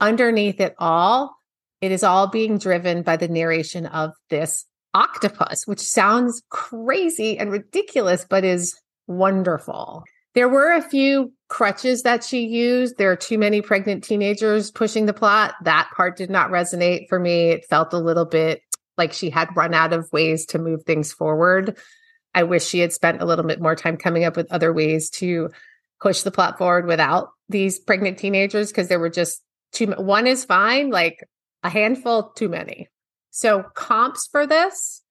Underneath 0.00 0.60
it 0.60 0.74
all, 0.78 1.37
it 1.80 1.92
is 1.92 2.02
all 2.02 2.26
being 2.26 2.58
driven 2.58 3.02
by 3.02 3.16
the 3.16 3.28
narration 3.28 3.86
of 3.86 4.12
this 4.30 4.64
octopus, 4.94 5.66
which 5.66 5.80
sounds 5.80 6.42
crazy 6.50 7.38
and 7.38 7.50
ridiculous, 7.50 8.26
but 8.28 8.44
is 8.44 8.74
wonderful. 9.06 10.04
There 10.34 10.48
were 10.48 10.72
a 10.72 10.82
few 10.82 11.32
crutches 11.48 12.02
that 12.02 12.22
she 12.22 12.46
used. 12.46 12.98
There 12.98 13.10
are 13.10 13.16
too 13.16 13.38
many 13.38 13.62
pregnant 13.62 14.04
teenagers 14.04 14.70
pushing 14.70 15.06
the 15.06 15.12
plot. 15.12 15.54
That 15.64 15.90
part 15.96 16.16
did 16.16 16.30
not 16.30 16.50
resonate 16.50 17.08
for 17.08 17.18
me. 17.18 17.50
It 17.50 17.66
felt 17.68 17.92
a 17.92 17.98
little 17.98 18.26
bit 18.26 18.62
like 18.96 19.12
she 19.12 19.30
had 19.30 19.56
run 19.56 19.74
out 19.74 19.92
of 19.92 20.12
ways 20.12 20.46
to 20.46 20.58
move 20.58 20.82
things 20.82 21.12
forward. 21.12 21.78
I 22.34 22.42
wish 22.42 22.66
she 22.66 22.80
had 22.80 22.92
spent 22.92 23.22
a 23.22 23.24
little 23.24 23.44
bit 23.44 23.60
more 23.60 23.74
time 23.74 23.96
coming 23.96 24.24
up 24.24 24.36
with 24.36 24.52
other 24.52 24.72
ways 24.72 25.10
to 25.10 25.50
push 26.00 26.22
the 26.22 26.30
plot 26.30 26.58
forward 26.58 26.86
without 26.86 27.30
these 27.48 27.78
pregnant 27.78 28.18
teenagers 28.18 28.70
because 28.70 28.88
there 28.88 29.00
were 29.00 29.10
just 29.10 29.42
too 29.72 29.88
many. 29.88 30.02
one 30.02 30.26
is 30.26 30.44
fine, 30.44 30.90
like 30.90 31.24
a 31.62 31.70
handful 31.70 32.30
too 32.30 32.48
many. 32.48 32.88
So 33.30 33.64
comps 33.74 34.26
for 34.26 34.46
this 34.46 35.02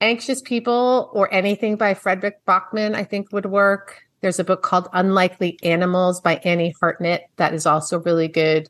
Anxious 0.00 0.42
People 0.42 1.10
or 1.12 1.32
anything 1.32 1.76
by 1.76 1.94
Fredrik 1.94 2.44
Backman, 2.46 2.94
I 2.94 3.04
think 3.04 3.32
would 3.32 3.46
work. 3.46 4.02
There's 4.20 4.38
a 4.38 4.44
book 4.44 4.62
called 4.62 4.88
Unlikely 4.92 5.58
Animals 5.62 6.20
by 6.20 6.36
Annie 6.36 6.74
Hartnett 6.80 7.28
that 7.36 7.54
is 7.54 7.66
also 7.66 8.00
really 8.00 8.28
good. 8.28 8.68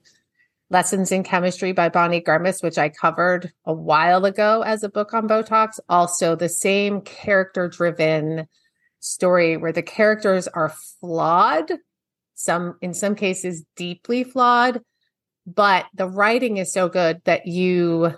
Lessons 0.70 1.12
in 1.12 1.22
Chemistry 1.22 1.72
by 1.72 1.88
Bonnie 1.88 2.20
Garmus, 2.20 2.62
which 2.62 2.78
I 2.78 2.88
covered 2.88 3.52
a 3.64 3.72
while 3.72 4.24
ago 4.24 4.62
as 4.62 4.82
a 4.82 4.88
book 4.88 5.14
on 5.14 5.28
Botox. 5.28 5.78
Also, 5.88 6.34
the 6.34 6.48
same 6.48 7.00
character 7.02 7.68
driven 7.68 8.48
story 8.98 9.56
where 9.56 9.72
the 9.72 9.82
characters 9.82 10.48
are 10.48 10.74
flawed, 11.00 11.70
some 12.34 12.76
in 12.80 12.94
some 12.94 13.14
cases 13.14 13.64
deeply 13.76 14.24
flawed, 14.24 14.80
but 15.46 15.86
the 15.94 16.08
writing 16.08 16.56
is 16.56 16.72
so 16.72 16.88
good 16.88 17.20
that 17.24 17.46
you 17.46 18.14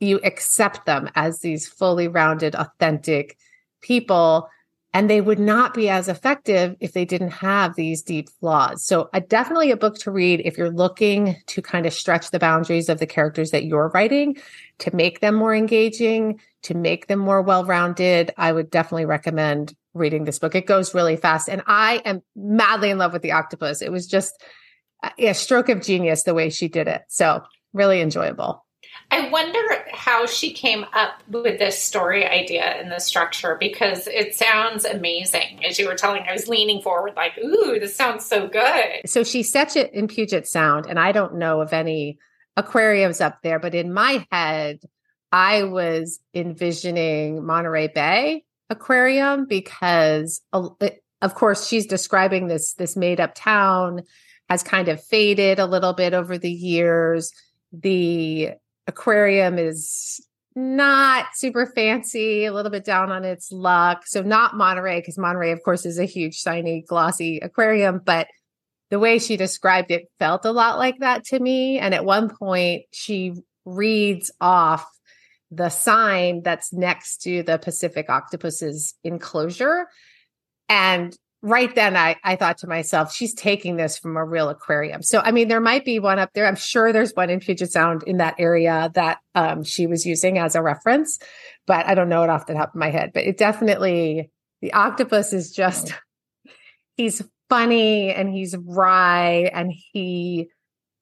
you 0.00 0.18
accept 0.24 0.86
them 0.86 1.10
as 1.14 1.40
these 1.40 1.68
fully 1.68 2.08
rounded 2.08 2.54
authentic 2.54 3.36
people 3.82 4.48
and 4.92 5.08
they 5.08 5.20
would 5.20 5.38
not 5.38 5.72
be 5.72 5.88
as 5.88 6.08
effective 6.08 6.74
if 6.80 6.92
they 6.92 7.04
didn't 7.04 7.30
have 7.30 7.76
these 7.76 8.02
deep 8.02 8.28
flaws. 8.28 8.84
So, 8.84 9.08
uh, 9.12 9.20
definitely 9.20 9.70
a 9.70 9.76
book 9.76 9.96
to 9.98 10.10
read 10.10 10.42
if 10.44 10.58
you're 10.58 10.70
looking 10.70 11.36
to 11.46 11.62
kind 11.62 11.86
of 11.86 11.92
stretch 11.92 12.30
the 12.30 12.40
boundaries 12.40 12.88
of 12.88 12.98
the 12.98 13.06
characters 13.06 13.52
that 13.52 13.64
you're 13.64 13.90
writing 13.94 14.36
to 14.78 14.94
make 14.94 15.20
them 15.20 15.36
more 15.36 15.54
engaging, 15.54 16.40
to 16.62 16.74
make 16.74 17.06
them 17.06 17.20
more 17.20 17.40
well 17.40 17.64
rounded. 17.64 18.32
I 18.36 18.50
would 18.50 18.70
definitely 18.70 19.04
recommend 19.04 19.76
reading 19.94 20.24
this 20.24 20.40
book. 20.40 20.54
It 20.54 20.66
goes 20.66 20.94
really 20.94 21.16
fast. 21.16 21.48
And 21.48 21.62
I 21.66 22.02
am 22.04 22.22
madly 22.34 22.90
in 22.90 22.98
love 22.98 23.12
with 23.12 23.22
the 23.22 23.32
octopus. 23.32 23.82
It 23.82 23.92
was 23.92 24.06
just 24.08 24.42
Uh, 25.02 25.10
a 25.18 25.34
stroke 25.34 25.68
of 25.68 25.82
genius 25.82 26.22
the 26.24 26.34
way 26.34 26.50
she 26.50 26.68
did 26.68 26.88
it. 26.88 27.02
So, 27.08 27.42
really 27.72 28.00
enjoyable. 28.00 28.64
I 29.12 29.28
wonder 29.28 29.60
how 29.92 30.26
she 30.26 30.52
came 30.52 30.84
up 30.92 31.22
with 31.28 31.58
this 31.58 31.82
story 31.82 32.24
idea 32.24 32.62
and 32.62 32.92
the 32.92 33.00
structure 33.00 33.56
because 33.58 34.06
it 34.06 34.36
sounds 34.36 34.84
amazing. 34.84 35.64
As 35.64 35.78
you 35.78 35.88
were 35.88 35.96
telling, 35.96 36.22
I 36.28 36.32
was 36.32 36.48
leaning 36.48 36.80
forward, 36.80 37.14
like, 37.16 37.36
ooh, 37.38 37.78
this 37.80 37.96
sounds 37.96 38.24
so 38.24 38.46
good. 38.46 39.00
So 39.06 39.24
she 39.24 39.42
sets 39.42 39.74
it 39.74 39.92
in 39.92 40.06
Puget 40.06 40.46
Sound, 40.46 40.86
and 40.86 40.98
I 40.98 41.10
don't 41.10 41.36
know 41.36 41.60
of 41.60 41.72
any 41.72 42.18
aquariums 42.56 43.20
up 43.20 43.42
there, 43.42 43.58
but 43.58 43.74
in 43.74 43.92
my 43.92 44.26
head, 44.30 44.80
I 45.32 45.64
was 45.64 46.20
envisioning 46.34 47.44
Monterey 47.44 47.88
Bay 47.88 48.44
Aquarium 48.68 49.46
because, 49.46 50.40
uh, 50.52 50.68
of 51.22 51.34
course, 51.34 51.66
she's 51.66 51.86
describing 51.86 52.46
this 52.46 52.74
this 52.74 52.96
made 52.96 53.20
up 53.20 53.34
town 53.34 54.02
has 54.50 54.64
kind 54.64 54.88
of 54.88 55.02
faded 55.02 55.60
a 55.60 55.64
little 55.64 55.92
bit 55.92 56.12
over 56.12 56.36
the 56.36 56.50
years. 56.50 57.32
The 57.72 58.50
aquarium 58.88 59.58
is 59.58 60.20
not 60.56 61.26
super 61.34 61.66
fancy, 61.66 62.44
a 62.44 62.52
little 62.52 62.72
bit 62.72 62.84
down 62.84 63.12
on 63.12 63.24
its 63.24 63.52
luck. 63.52 64.02
So 64.06 64.22
not 64.22 64.56
Monterey, 64.56 64.98
because 64.98 65.16
Monterey, 65.16 65.52
of 65.52 65.62
course, 65.62 65.86
is 65.86 66.00
a 66.00 66.04
huge, 66.04 66.34
shiny, 66.34 66.82
glossy 66.82 67.38
aquarium. 67.38 68.00
But 68.04 68.26
the 68.90 68.98
way 68.98 69.20
she 69.20 69.36
described 69.36 69.92
it 69.92 70.10
felt 70.18 70.44
a 70.44 70.50
lot 70.50 70.78
like 70.78 70.98
that 70.98 71.24
to 71.26 71.38
me. 71.38 71.78
And 71.78 71.94
at 71.94 72.04
one 72.04 72.28
point, 72.28 72.82
she 72.90 73.34
reads 73.64 74.32
off 74.40 74.84
the 75.52 75.68
sign 75.68 76.42
that's 76.42 76.72
next 76.72 77.22
to 77.22 77.44
the 77.44 77.58
Pacific 77.58 78.10
octopus's 78.10 78.94
enclosure. 79.04 79.86
And 80.68 81.16
right 81.42 81.74
then 81.74 81.96
I, 81.96 82.16
I 82.22 82.36
thought 82.36 82.58
to 82.58 82.66
myself, 82.66 83.14
she's 83.14 83.34
taking 83.34 83.76
this 83.76 83.98
from 83.98 84.16
a 84.16 84.24
real 84.24 84.48
aquarium. 84.48 85.02
So, 85.02 85.20
I 85.20 85.30
mean, 85.30 85.48
there 85.48 85.60
might 85.60 85.84
be 85.84 85.98
one 85.98 86.18
up 86.18 86.30
there. 86.34 86.46
I'm 86.46 86.56
sure 86.56 86.92
there's 86.92 87.12
one 87.14 87.30
in 87.30 87.40
Puget 87.40 87.72
Sound 87.72 88.02
in 88.04 88.18
that 88.18 88.34
area 88.38 88.90
that 88.94 89.18
um, 89.34 89.64
she 89.64 89.86
was 89.86 90.04
using 90.04 90.38
as 90.38 90.54
a 90.54 90.62
reference, 90.62 91.18
but 91.66 91.86
I 91.86 91.94
don't 91.94 92.08
know 92.08 92.22
it 92.22 92.30
off 92.30 92.46
the 92.46 92.54
top 92.54 92.70
of 92.70 92.74
my 92.78 92.90
head. 92.90 93.12
But 93.14 93.24
it 93.24 93.38
definitely, 93.38 94.30
the 94.60 94.72
octopus 94.74 95.32
is 95.32 95.52
just, 95.52 95.94
he's 96.96 97.22
funny 97.48 98.12
and 98.12 98.30
he's 98.30 98.54
wry 98.56 99.50
and 99.54 99.72
he 99.92 100.48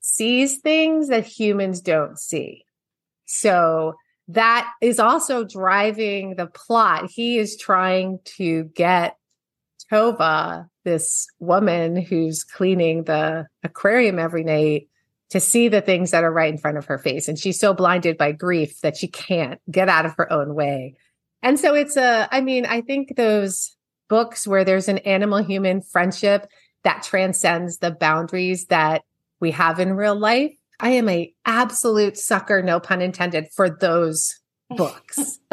sees 0.00 0.58
things 0.58 1.08
that 1.08 1.26
humans 1.26 1.80
don't 1.80 2.18
see. 2.18 2.64
So, 3.26 3.94
that 4.30 4.70
is 4.82 4.98
also 4.98 5.42
driving 5.42 6.34
the 6.36 6.46
plot. 6.46 7.08
He 7.10 7.38
is 7.38 7.56
trying 7.56 8.18
to 8.36 8.64
get 8.74 9.16
Tova, 9.90 10.68
this 10.84 11.26
woman 11.38 11.96
who's 11.96 12.44
cleaning 12.44 13.04
the 13.04 13.46
aquarium 13.62 14.18
every 14.18 14.44
night, 14.44 14.88
to 15.30 15.40
see 15.40 15.68
the 15.68 15.80
things 15.80 16.10
that 16.10 16.24
are 16.24 16.32
right 16.32 16.52
in 16.52 16.58
front 16.58 16.78
of 16.78 16.86
her 16.86 16.98
face. 16.98 17.28
And 17.28 17.38
she's 17.38 17.60
so 17.60 17.74
blinded 17.74 18.16
by 18.16 18.32
grief 18.32 18.80
that 18.80 18.96
she 18.96 19.08
can't 19.08 19.60
get 19.70 19.88
out 19.88 20.06
of 20.06 20.14
her 20.16 20.32
own 20.32 20.54
way. 20.54 20.94
And 21.42 21.60
so 21.60 21.74
it's 21.74 21.96
a, 21.96 22.28
I 22.30 22.40
mean, 22.40 22.66
I 22.66 22.80
think 22.80 23.16
those 23.16 23.76
books 24.08 24.46
where 24.46 24.64
there's 24.64 24.88
an 24.88 24.98
animal 24.98 25.44
human 25.44 25.82
friendship 25.82 26.46
that 26.84 27.02
transcends 27.02 27.78
the 27.78 27.90
boundaries 27.90 28.66
that 28.66 29.02
we 29.40 29.50
have 29.50 29.78
in 29.78 29.92
real 29.92 30.18
life. 30.18 30.54
I 30.80 30.90
am 30.90 31.08
a 31.08 31.32
absolute 31.44 32.16
sucker, 32.16 32.62
no 32.62 32.80
pun 32.80 33.02
intended, 33.02 33.48
for 33.54 33.68
those 33.68 34.40
books. 34.70 35.38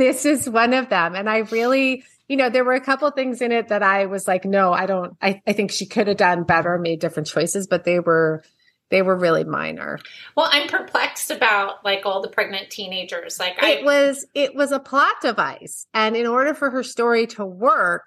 this 0.00 0.24
is 0.24 0.48
one 0.48 0.74
of 0.74 0.88
them. 0.88 1.14
And 1.14 1.28
I 1.28 1.38
really 1.38 2.04
you 2.30 2.36
know, 2.36 2.48
there 2.48 2.64
were 2.64 2.74
a 2.74 2.80
couple 2.80 3.10
things 3.10 3.42
in 3.42 3.50
it 3.50 3.68
that 3.68 3.82
I 3.82 4.06
was 4.06 4.28
like, 4.28 4.44
no, 4.44 4.72
I 4.72 4.86
don't, 4.86 5.16
I, 5.20 5.42
I 5.48 5.52
think 5.52 5.72
she 5.72 5.84
could 5.84 6.06
have 6.06 6.16
done 6.16 6.44
better, 6.44 6.78
made 6.78 7.00
different 7.00 7.26
choices, 7.26 7.66
but 7.66 7.82
they 7.82 7.98
were, 7.98 8.44
they 8.90 9.02
were 9.02 9.16
really 9.16 9.42
minor. 9.42 9.98
Well, 10.36 10.48
I'm 10.48 10.68
perplexed 10.68 11.32
about 11.32 11.84
like 11.84 12.06
all 12.06 12.22
the 12.22 12.28
pregnant 12.28 12.70
teenagers. 12.70 13.40
Like 13.40 13.58
it 13.60 13.80
I, 13.80 13.82
was, 13.82 14.24
it 14.32 14.54
was 14.54 14.70
a 14.70 14.78
plot 14.78 15.14
device. 15.20 15.88
And 15.92 16.16
in 16.16 16.28
order 16.28 16.54
for 16.54 16.70
her 16.70 16.84
story 16.84 17.26
to 17.28 17.44
work, 17.44 18.04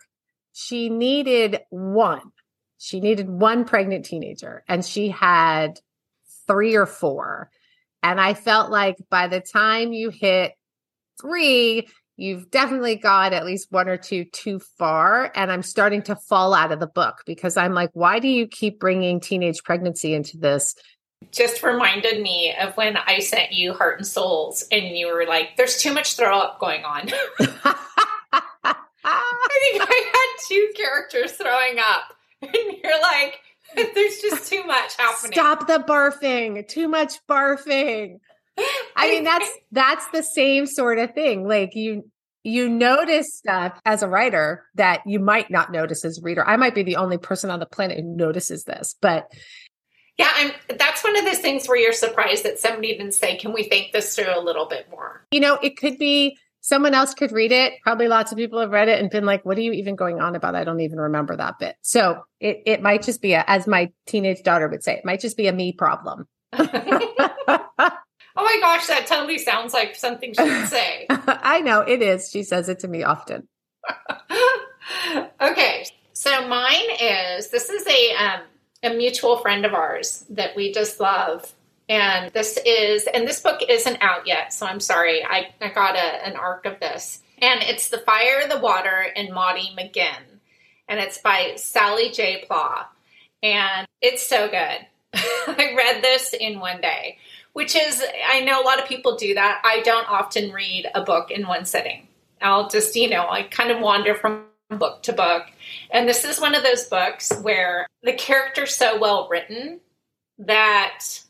she 0.54 0.88
needed 0.88 1.60
one. 1.70 2.32
She 2.78 3.02
needed 3.02 3.28
one 3.28 3.66
pregnant 3.66 4.06
teenager 4.06 4.64
and 4.70 4.86
she 4.86 5.10
had 5.10 5.82
three 6.48 6.76
or 6.76 6.86
four. 6.86 7.50
And 8.02 8.22
I 8.22 8.36
felt 8.36 8.72
like 8.72 8.96
by 9.10 9.28
the 9.28 9.42
time 9.42 9.92
you 9.92 10.12
hit 10.12 10.54
three, 11.22 11.88
you've 12.18 12.50
definitely 12.52 12.96
got 12.96 13.34
at 13.34 13.46
least 13.46 13.72
one 13.72 13.90
or 13.90 13.98
two 13.98 14.26
too 14.26 14.60
far. 14.78 15.32
And 15.36 15.52
I'm 15.52 15.64
starting 15.64 16.02
to 16.04 16.16
fall 16.16 16.54
out 16.54 16.72
of 16.72 16.80
the 16.80 16.88
book 16.88 17.24
because 17.26 17.58
I'm 17.58 17.74
like, 17.74 17.90
why 17.94 18.20
do 18.20 18.28
you 18.28 18.48
keep 18.48 18.80
bringing 18.80 19.20
teenage 19.20 19.64
pregnancy 19.64 20.14
into 20.14 20.38
this? 20.38 20.76
Just 21.32 21.64
reminded 21.64 22.22
me 22.22 22.54
of 22.60 22.76
when 22.76 22.98
I 22.98 23.20
sent 23.20 23.54
you 23.54 23.74
Heart 23.74 24.00
and 24.00 24.08
Souls 24.08 24.66
and 24.72 24.98
you 24.98 25.08
were 25.08 25.26
like, 25.26 25.56
there's 25.56 25.78
too 25.78 25.94
much 25.94 26.16
throw 26.16 26.38
up 26.38 26.60
going 26.60 26.84
on. 26.84 27.10
I 29.06 29.72
think 29.72 29.90
I 29.90 30.12
had 30.14 30.48
two 30.48 30.74
characters 30.76 31.34
throwing 31.34 31.80
up. 31.80 32.14
And 32.44 32.78
you're 32.84 33.02
like, 33.02 33.40
there's 33.74 34.18
just 34.18 34.52
too 34.52 34.66
much 34.66 34.98
happening. 34.98 35.32
Stop 35.32 35.66
the 35.66 35.80
barfing. 35.88 36.68
Too 36.68 36.90
much 36.90 37.26
barfing. 37.26 38.20
I 38.58 39.10
mean, 39.10 39.24
that's 39.24 39.50
that's 39.72 40.08
the 40.10 40.24
same 40.24 40.66
sort 40.66 41.00
of 41.00 41.14
thing. 41.14 41.48
Like 41.48 41.76
you 41.76 42.10
you 42.44 42.68
notice 42.68 43.36
stuff 43.36 43.80
as 43.86 44.04
a 44.04 44.08
writer 44.08 44.66
that 44.76 45.02
you 45.06 45.20
might 45.20 45.50
not 45.50 45.72
notice 45.72 46.04
as 46.04 46.20
a 46.20 46.22
reader. 46.22 46.46
I 46.46 46.58
might 46.58 46.76
be 46.76 46.84
the 46.84 46.98
only 46.98 47.18
person 47.18 47.50
on 47.50 47.60
the 47.60 47.66
planet 47.66 47.98
who 47.98 48.04
notices 48.04 48.66
this, 48.66 48.96
but 49.02 49.32
yeah, 50.18 50.30
I'm 50.36 50.52
that's 50.78 51.04
one 51.04 51.18
of 51.18 51.26
those 51.26 51.40
things 51.40 51.68
where 51.68 51.78
you're 51.78 51.94
surprised 51.94 52.44
that 52.44 52.60
somebody 52.60 52.96
didn't 52.96 53.14
say, 53.14 53.38
Can 53.38 53.54
we 53.54 53.64
think 53.64 53.92
this 53.94 54.16
through 54.16 54.38
a 54.38 54.42
little 54.42 54.68
bit 54.68 54.88
more? 54.92 55.26
You 55.32 55.40
know, 55.40 55.56
it 55.56 55.78
could 55.78 55.98
be 55.98 56.38
someone 56.64 56.94
else 56.94 57.14
could 57.14 57.32
read 57.32 57.52
it. 57.52 57.74
Probably 57.84 58.08
lots 58.08 58.32
of 58.32 58.38
people 58.38 58.60
have 58.60 58.72
read 58.72 58.90
it 58.90 59.00
and 59.00 59.10
been 59.10 59.26
like, 59.26 59.46
what 59.46 59.58
are 59.58 59.62
you 59.62 59.74
even 59.74 59.96
going 59.96 60.22
on 60.22 60.36
about? 60.36 60.56
I 60.56 60.64
don't 60.64 60.80
even 60.80 61.00
remember 61.00 61.36
that 61.36 61.60
bit. 61.60 61.76
So 61.82 62.24
it, 62.40 62.64
it 62.66 62.82
might 62.82 63.04
just 63.04 63.22
be 63.22 63.34
a, 63.34 63.44
as 63.46 63.68
my 63.68 63.92
teenage 64.08 64.44
daughter 64.44 64.68
would 64.70 64.84
say, 64.84 64.94
it 64.94 65.06
might 65.06 65.20
just 65.20 65.36
be 65.36 65.48
a 65.48 65.54
me 65.54 65.74
problem. 65.74 66.26
Oh 68.36 68.44
my 68.44 68.58
gosh, 68.60 68.88
that 68.88 69.06
totally 69.06 69.38
sounds 69.38 69.74
like 69.74 69.96
something 69.96 70.34
she 70.34 70.44
would 70.44 70.68
say. 70.68 71.06
I 71.10 71.62
know 71.62 71.82
it 71.82 72.02
is. 72.02 72.30
She 72.32 72.44
says 72.44 72.68
it 72.68 72.80
to 72.80 72.88
me 72.88 73.04
often. 73.04 73.48
okay, 75.42 75.86
so 76.14 76.48
mine 76.48 76.90
is 77.00 77.50
this 77.50 77.70
is 77.70 77.86
a 77.86 78.16
um, 78.16 78.42
a 78.82 78.94
mutual 78.96 79.38
friend 79.38 79.66
of 79.66 79.74
ours 79.74 80.26
that 80.32 80.56
we 80.56 80.74
just 80.74 81.00
love, 81.00 81.54
and 81.88 82.34
this 82.34 82.58
is 82.66 83.06
and 83.14 83.28
this 83.28 83.40
book 83.40 83.62
isn't 83.70 84.02
out 84.02 84.26
yet, 84.26 84.52
so 84.52 84.66
I'm 84.66 84.80
sorry. 84.80 85.24
I 85.24 85.54
I 85.62 85.70
got 85.70 85.96
a, 85.96 86.26
an 86.28 86.36
arc 86.36 86.66
of 86.66 86.80
this, 86.80 87.22
and 87.38 87.62
it's 87.62 87.90
the 87.90 88.00
Fire, 88.00 88.48
the 88.50 88.60
Water, 88.60 89.06
and 89.16 89.32
Maudie 89.32 89.76
McGinn, 89.78 90.40
and 90.88 91.00
it's 91.00 91.20
by 91.20 91.54
Sally 91.58 92.10
J. 92.10 92.46
Pla, 92.48 92.88
and 93.44 93.88
it's 94.02 94.26
so 94.26 94.48
good. 94.48 94.88
I 95.14 95.76
read 95.78 96.02
this 96.02 96.34
in 96.34 96.60
one 96.60 96.82
day 96.82 97.20
which 97.54 97.76
is, 97.76 98.04
I 98.28 98.42
know 98.42 98.62
a 98.62 98.66
lot 98.66 98.82
of 98.82 98.88
people 98.88 99.16
do 99.16 99.34
that. 99.36 99.62
I 99.64 99.82
don't 99.82 100.10
often 100.10 100.52
read 100.52 100.90
a 100.94 101.04
book 101.04 101.32
in 101.32 101.48
one 101.48 101.66
sitting. 101.66 102.08
I'll 102.42 102.68
just, 102.68 102.96
you 102.96 103.10
know, 103.10 103.28
I 103.30 103.44
kind 103.44 103.72
of 103.72 103.80
wander 103.80 104.16
from 104.16 104.46
book 104.70 105.04
to 105.04 105.14
book. 105.14 105.46
And 105.92 106.10
this 106.10 106.26
is 106.26 106.42
one 106.42 106.56
of 106.56 106.64
those 106.64 106.86
books 106.86 107.32
where 107.42 107.88
the 108.02 108.14
character's 108.14 108.76
so 108.76 109.00
well 109.00 109.28
written 109.30 109.80
that 110.40 111.22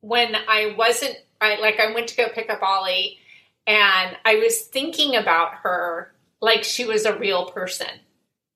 when 0.00 0.34
I 0.34 0.74
wasn't, 0.76 1.16
I 1.40 1.58
like, 1.60 1.80
I 1.80 1.92
went 1.92 2.08
to 2.08 2.16
go 2.16 2.28
pick 2.28 2.50
up 2.50 2.62
Ollie 2.62 3.18
and 3.66 4.16
I 4.24 4.36
was 4.36 4.62
thinking 4.62 5.16
about 5.16 5.54
her 5.62 6.12
like 6.40 6.64
she 6.64 6.84
was 6.84 7.04
a 7.04 7.18
real 7.18 7.50
person. 7.50 7.88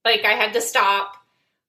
Like 0.05 0.25
I 0.25 0.33
had 0.33 0.53
to 0.53 0.61
stop, 0.61 1.17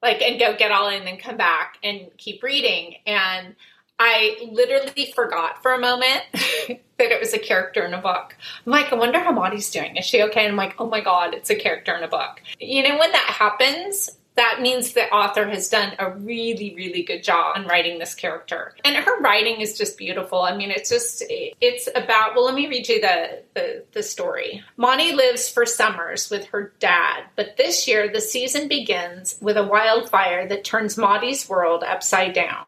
like, 0.02 0.22
and 0.22 0.40
go 0.40 0.56
get 0.58 0.72
Ollie 0.72 0.98
and 0.98 1.08
then 1.08 1.18
come 1.18 1.38
back 1.38 1.78
and 1.84 2.10
keep 2.18 2.44
reading. 2.44 2.96
And 3.06 3.56
I 4.00 4.50
literally 4.52 5.14
forgot 5.14 5.62
for 5.62 5.74
a 5.74 5.80
moment 5.80 6.22
that 6.34 6.80
it 7.00 7.20
was 7.20 7.34
a 7.34 7.40
character 7.40 7.86
in 7.86 7.94
a 7.94 8.02
book. 8.02 8.36
I'm 8.66 8.72
like, 8.72 8.92
I 8.92 8.96
wonder 8.96 9.20
how 9.20 9.32
Maudie's 9.32 9.72
doing. 9.72 9.96
Is 9.96 10.06
she 10.06 10.22
okay? 10.24 10.42
And 10.42 10.52
I'm 10.52 10.58
like, 10.58 10.76
oh 10.80 10.90
my 10.90 11.02
God, 11.02 11.34
it's 11.34 11.50
a 11.50 11.56
character 11.56 11.96
in 11.96 12.04
a 12.04 12.08
book. 12.08 12.42
You 12.60 12.84
know, 12.84 12.98
when 12.98 13.12
that 13.12 13.36
happens, 13.38 14.10
that 14.36 14.60
means 14.62 14.92
the 14.92 15.10
author 15.12 15.48
has 15.48 15.70
done 15.70 15.94
a 15.98 16.10
really, 16.10 16.76
really 16.76 17.04
good 17.04 17.24
job 17.24 17.54
on 17.56 17.68
writing 17.68 18.00
this 18.00 18.14
character. 18.14 18.76
And 18.84 18.98
her 18.98 19.22
writing 19.22 19.62
is 19.62 19.78
just 19.78 19.98
beautiful. 19.98 20.42
I 20.42 20.58
mean, 20.58 20.72
it's 20.72 20.90
just, 20.90 21.24
it's 21.30 21.88
about, 21.96 22.36
well, 22.36 22.46
let 22.46 22.56
me 22.56 22.68
read 22.68 22.88
you 22.90 23.00
the, 23.00 23.44
the, 23.54 23.86
the 23.94 24.04
story. 24.04 24.62
Maudie 24.76 25.14
lives 25.14 25.50
for 25.50 25.66
summers 25.66 26.30
with 26.30 26.46
her 26.48 26.74
dad, 26.80 27.24
but 27.38 27.56
this 27.56 27.88
year 27.88 28.12
the 28.12 28.20
season 28.20 28.68
begins 28.68 29.38
with 29.40 29.56
a 29.56 29.64
wildfire 29.64 30.46
that 30.50 30.66
turns 30.66 30.98
Maudie's 30.98 31.48
world 31.48 31.84
upside 31.84 32.34
down. 32.34 32.66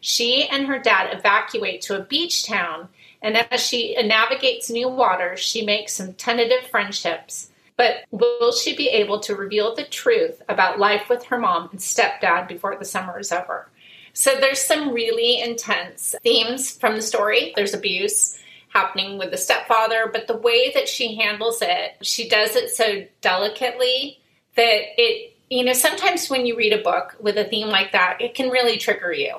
She 0.00 0.46
and 0.48 0.66
her 0.66 0.78
dad 0.78 1.16
evacuate 1.16 1.82
to 1.82 1.98
a 1.98 2.04
beach 2.04 2.46
town, 2.46 2.88
and 3.22 3.36
as 3.36 3.60
she 3.60 3.94
navigates 4.02 4.70
new 4.70 4.88
waters, 4.88 5.40
she 5.40 5.64
makes 5.64 5.92
some 5.92 6.14
tentative 6.14 6.66
friendships. 6.70 7.50
But 7.76 8.04
will 8.10 8.52
she 8.52 8.76
be 8.76 8.88
able 8.88 9.20
to 9.20 9.34
reveal 9.34 9.74
the 9.74 9.84
truth 9.84 10.42
about 10.48 10.78
life 10.78 11.08
with 11.08 11.24
her 11.24 11.38
mom 11.38 11.70
and 11.70 11.80
stepdad 11.80 12.46
before 12.46 12.76
the 12.76 12.84
summer 12.84 13.18
is 13.18 13.32
over? 13.32 13.68
So 14.12 14.34
there's 14.34 14.60
some 14.60 14.92
really 14.92 15.40
intense 15.40 16.14
themes 16.22 16.70
from 16.70 16.96
the 16.96 17.02
story. 17.02 17.52
There's 17.56 17.74
abuse 17.74 18.38
happening 18.68 19.18
with 19.18 19.30
the 19.30 19.36
stepfather, 19.36 20.10
but 20.12 20.26
the 20.26 20.36
way 20.36 20.72
that 20.72 20.88
she 20.88 21.16
handles 21.16 21.60
it, 21.62 21.96
she 22.02 22.28
does 22.28 22.54
it 22.56 22.70
so 22.70 23.06
delicately 23.20 24.20
that 24.56 25.00
it, 25.00 25.36
you 25.48 25.64
know, 25.64 25.72
sometimes 25.72 26.28
when 26.28 26.46
you 26.46 26.56
read 26.56 26.72
a 26.72 26.82
book 26.82 27.16
with 27.20 27.36
a 27.36 27.44
theme 27.44 27.68
like 27.68 27.92
that, 27.92 28.18
it 28.20 28.34
can 28.34 28.50
really 28.50 28.76
trigger 28.76 29.12
you. 29.12 29.36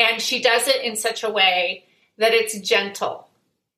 And 0.00 0.20
she 0.20 0.40
does 0.40 0.66
it 0.66 0.82
in 0.82 0.96
such 0.96 1.22
a 1.22 1.30
way 1.30 1.84
that 2.18 2.32
it's 2.32 2.58
gentle 2.60 3.28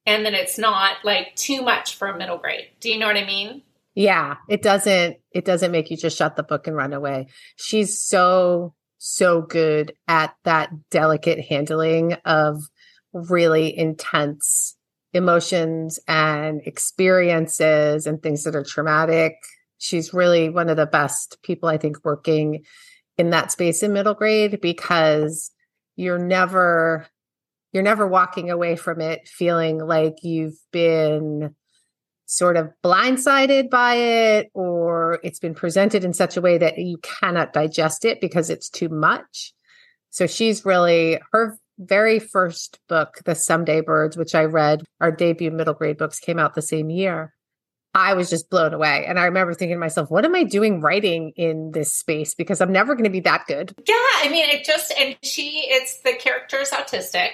and 0.06 0.24
that 0.24 0.34
it's 0.34 0.58
not 0.58 1.04
like 1.04 1.34
too 1.36 1.62
much 1.62 1.96
for 1.96 2.08
a 2.08 2.16
middle 2.16 2.38
grade. 2.38 2.68
Do 2.80 2.90
you 2.90 2.98
know 2.98 3.06
what 3.06 3.16
I 3.16 3.26
mean? 3.26 3.62
Yeah, 3.94 4.36
it 4.48 4.62
doesn't 4.62 5.18
it 5.32 5.44
doesn't 5.44 5.72
make 5.72 5.90
you 5.90 5.96
just 5.96 6.16
shut 6.16 6.36
the 6.36 6.42
book 6.42 6.66
and 6.66 6.76
run 6.76 6.92
away. 6.92 7.28
She's 7.56 8.00
so 8.00 8.74
so 8.98 9.42
good 9.42 9.94
at 10.08 10.34
that 10.44 10.70
delicate 10.90 11.44
handling 11.44 12.14
of 12.24 12.62
really 13.12 13.76
intense 13.76 14.76
emotions 15.12 15.98
and 16.08 16.62
experiences 16.64 18.06
and 18.06 18.22
things 18.22 18.44
that 18.44 18.56
are 18.56 18.64
traumatic. 18.64 19.34
She's 19.78 20.14
really 20.14 20.48
one 20.48 20.70
of 20.70 20.76
the 20.76 20.86
best 20.86 21.38
people 21.42 21.68
I 21.68 21.76
think 21.76 21.98
working 22.04 22.64
in 23.18 23.30
that 23.30 23.52
space 23.52 23.82
in 23.82 23.92
middle 23.92 24.14
grade 24.14 24.60
because 24.60 25.50
you're 25.96 26.18
never 26.18 27.06
you're 27.72 27.82
never 27.82 28.06
walking 28.06 28.50
away 28.50 28.76
from 28.76 29.00
it 29.00 29.26
feeling 29.26 29.78
like 29.78 30.16
you've 30.22 30.58
been 30.72 31.54
sort 32.26 32.56
of 32.56 32.70
blindsided 32.82 33.68
by 33.70 33.94
it 33.94 34.50
or 34.54 35.20
it's 35.22 35.38
been 35.38 35.54
presented 35.54 36.04
in 36.04 36.12
such 36.12 36.36
a 36.36 36.40
way 36.40 36.58
that 36.58 36.78
you 36.78 36.98
cannot 36.98 37.52
digest 37.52 38.04
it 38.04 38.20
because 38.20 38.48
it's 38.50 38.70
too 38.70 38.88
much. 38.88 39.52
So 40.10 40.26
she's 40.26 40.64
really 40.64 41.18
her 41.32 41.58
very 41.78 42.18
first 42.18 42.78
book, 42.88 43.18
The 43.24 43.34
Someday 43.34 43.80
Birds, 43.80 44.16
which 44.16 44.34
I 44.34 44.44
read, 44.44 44.82
our 45.00 45.10
debut 45.10 45.50
middle 45.50 45.74
grade 45.74 45.98
books 45.98 46.18
came 46.18 46.38
out 46.38 46.54
the 46.54 46.62
same 46.62 46.90
year. 46.90 47.34
I 47.94 48.14
was 48.14 48.30
just 48.30 48.48
blown 48.48 48.72
away. 48.72 49.04
And 49.06 49.18
I 49.18 49.26
remember 49.26 49.52
thinking 49.54 49.76
to 49.76 49.80
myself, 49.80 50.10
what 50.10 50.24
am 50.24 50.34
I 50.34 50.44
doing 50.44 50.80
writing 50.80 51.32
in 51.36 51.72
this 51.72 51.92
space? 51.92 52.34
Because 52.34 52.60
I'm 52.60 52.72
never 52.72 52.94
going 52.94 53.04
to 53.04 53.10
be 53.10 53.20
that 53.20 53.46
good. 53.46 53.74
Yeah. 53.86 53.94
I 53.94 54.28
mean, 54.30 54.48
it 54.48 54.64
just, 54.64 54.92
and 54.98 55.16
she, 55.22 55.66
it's 55.68 55.98
the 55.98 56.14
character 56.14 56.58
is 56.58 56.70
autistic. 56.70 57.30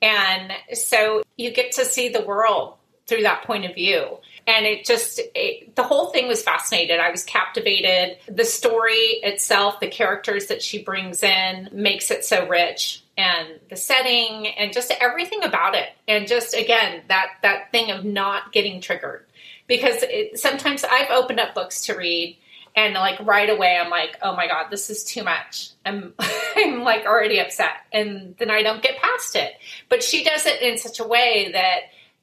And 0.00 0.52
so 0.74 1.22
you 1.36 1.52
get 1.52 1.72
to 1.72 1.84
see 1.84 2.08
the 2.08 2.22
world 2.22 2.74
through 3.06 3.22
that 3.22 3.42
point 3.42 3.64
of 3.64 3.74
view. 3.74 4.18
And 4.46 4.64
it 4.64 4.84
just, 4.84 5.20
it, 5.34 5.74
the 5.74 5.82
whole 5.82 6.10
thing 6.10 6.28
was 6.28 6.42
fascinated. 6.42 7.00
I 7.00 7.10
was 7.10 7.24
captivated. 7.24 8.18
The 8.28 8.44
story 8.44 9.18
itself, 9.22 9.80
the 9.80 9.88
characters 9.88 10.46
that 10.46 10.62
she 10.62 10.82
brings 10.82 11.24
in, 11.24 11.68
makes 11.72 12.12
it 12.12 12.24
so 12.24 12.46
rich 12.48 13.02
and 13.18 13.48
the 13.68 13.76
setting 13.76 14.46
and 14.46 14.72
just 14.72 14.92
everything 15.00 15.44
about 15.44 15.74
it 15.74 15.88
and 16.08 16.26
just 16.26 16.54
again 16.54 17.02
that 17.08 17.26
that 17.42 17.70
thing 17.70 17.90
of 17.90 18.04
not 18.04 18.50
getting 18.50 18.80
triggered 18.80 19.26
because 19.70 20.02
it, 20.02 20.36
sometimes 20.36 20.82
I've 20.82 21.10
opened 21.10 21.38
up 21.38 21.54
books 21.54 21.82
to 21.82 21.94
read 21.94 22.36
and 22.74 22.92
like 22.94 23.20
right 23.20 23.48
away 23.48 23.78
I'm 23.80 23.88
like, 23.88 24.18
oh 24.20 24.34
my 24.34 24.48
god, 24.48 24.66
this 24.68 24.90
is 24.90 25.04
too 25.04 25.22
much. 25.22 25.70
I'm 25.86 26.12
I'm 26.56 26.82
like 26.82 27.06
already 27.06 27.38
upset, 27.38 27.70
and 27.92 28.34
then 28.38 28.50
I 28.50 28.62
don't 28.62 28.82
get 28.82 28.98
past 28.98 29.36
it. 29.36 29.52
But 29.88 30.02
she 30.02 30.24
does 30.24 30.44
it 30.44 30.60
in 30.60 30.76
such 30.76 30.98
a 31.00 31.06
way 31.06 31.50
that 31.52 31.80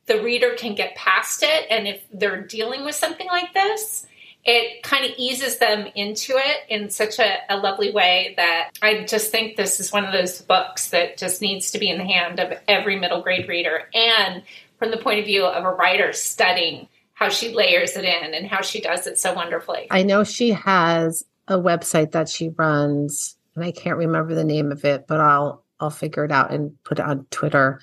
the 0.07 0.21
reader 0.21 0.55
can 0.55 0.75
get 0.75 0.95
past 0.95 1.41
it, 1.41 1.67
and 1.69 1.87
if 1.87 2.01
they're 2.13 2.41
dealing 2.41 2.85
with 2.85 2.95
something 2.95 3.27
like 3.27 3.53
this. 3.53 4.05
It 4.49 4.81
kind 4.81 5.03
of 5.03 5.11
eases 5.17 5.57
them 5.57 5.87
into 5.93 6.31
it 6.37 6.57
in 6.69 6.89
such 6.89 7.19
a, 7.19 7.39
a 7.49 7.57
lovely 7.57 7.91
way 7.91 8.33
that 8.37 8.69
I 8.81 9.03
just 9.03 9.29
think 9.29 9.57
this 9.57 9.81
is 9.81 9.91
one 9.91 10.05
of 10.05 10.13
those 10.13 10.41
books 10.41 10.91
that 10.91 11.17
just 11.17 11.41
needs 11.41 11.71
to 11.71 11.79
be 11.79 11.89
in 11.89 11.97
the 11.97 12.05
hand 12.05 12.39
of 12.39 12.57
every 12.65 12.97
middle 12.97 13.21
grade 13.21 13.49
reader. 13.49 13.89
And 13.93 14.43
from 14.79 14.91
the 14.91 14.97
point 14.97 15.19
of 15.19 15.25
view 15.25 15.43
of 15.43 15.65
a 15.65 15.71
writer 15.71 16.13
studying 16.13 16.87
how 17.17 17.29
she 17.29 17.51
layers 17.51 17.95
it 17.95 18.05
in 18.05 18.35
and 18.35 18.45
how 18.45 18.61
she 18.61 18.79
does 18.79 19.07
it 19.07 19.17
so 19.17 19.33
wonderfully. 19.33 19.87
I 19.89 20.03
know 20.03 20.23
she 20.23 20.51
has 20.51 21.23
a 21.47 21.57
website 21.57 22.11
that 22.11 22.29
she 22.29 22.49
runs, 22.49 23.35
and 23.55 23.65
I 23.65 23.71
can't 23.71 23.97
remember 23.97 24.35
the 24.35 24.43
name 24.43 24.71
of 24.71 24.85
it, 24.85 25.07
but 25.07 25.19
I'll 25.19 25.63
I'll 25.79 25.89
figure 25.89 26.25
it 26.25 26.31
out 26.31 26.53
and 26.53 26.71
put 26.83 26.99
it 26.99 27.05
on 27.05 27.25
Twitter. 27.31 27.81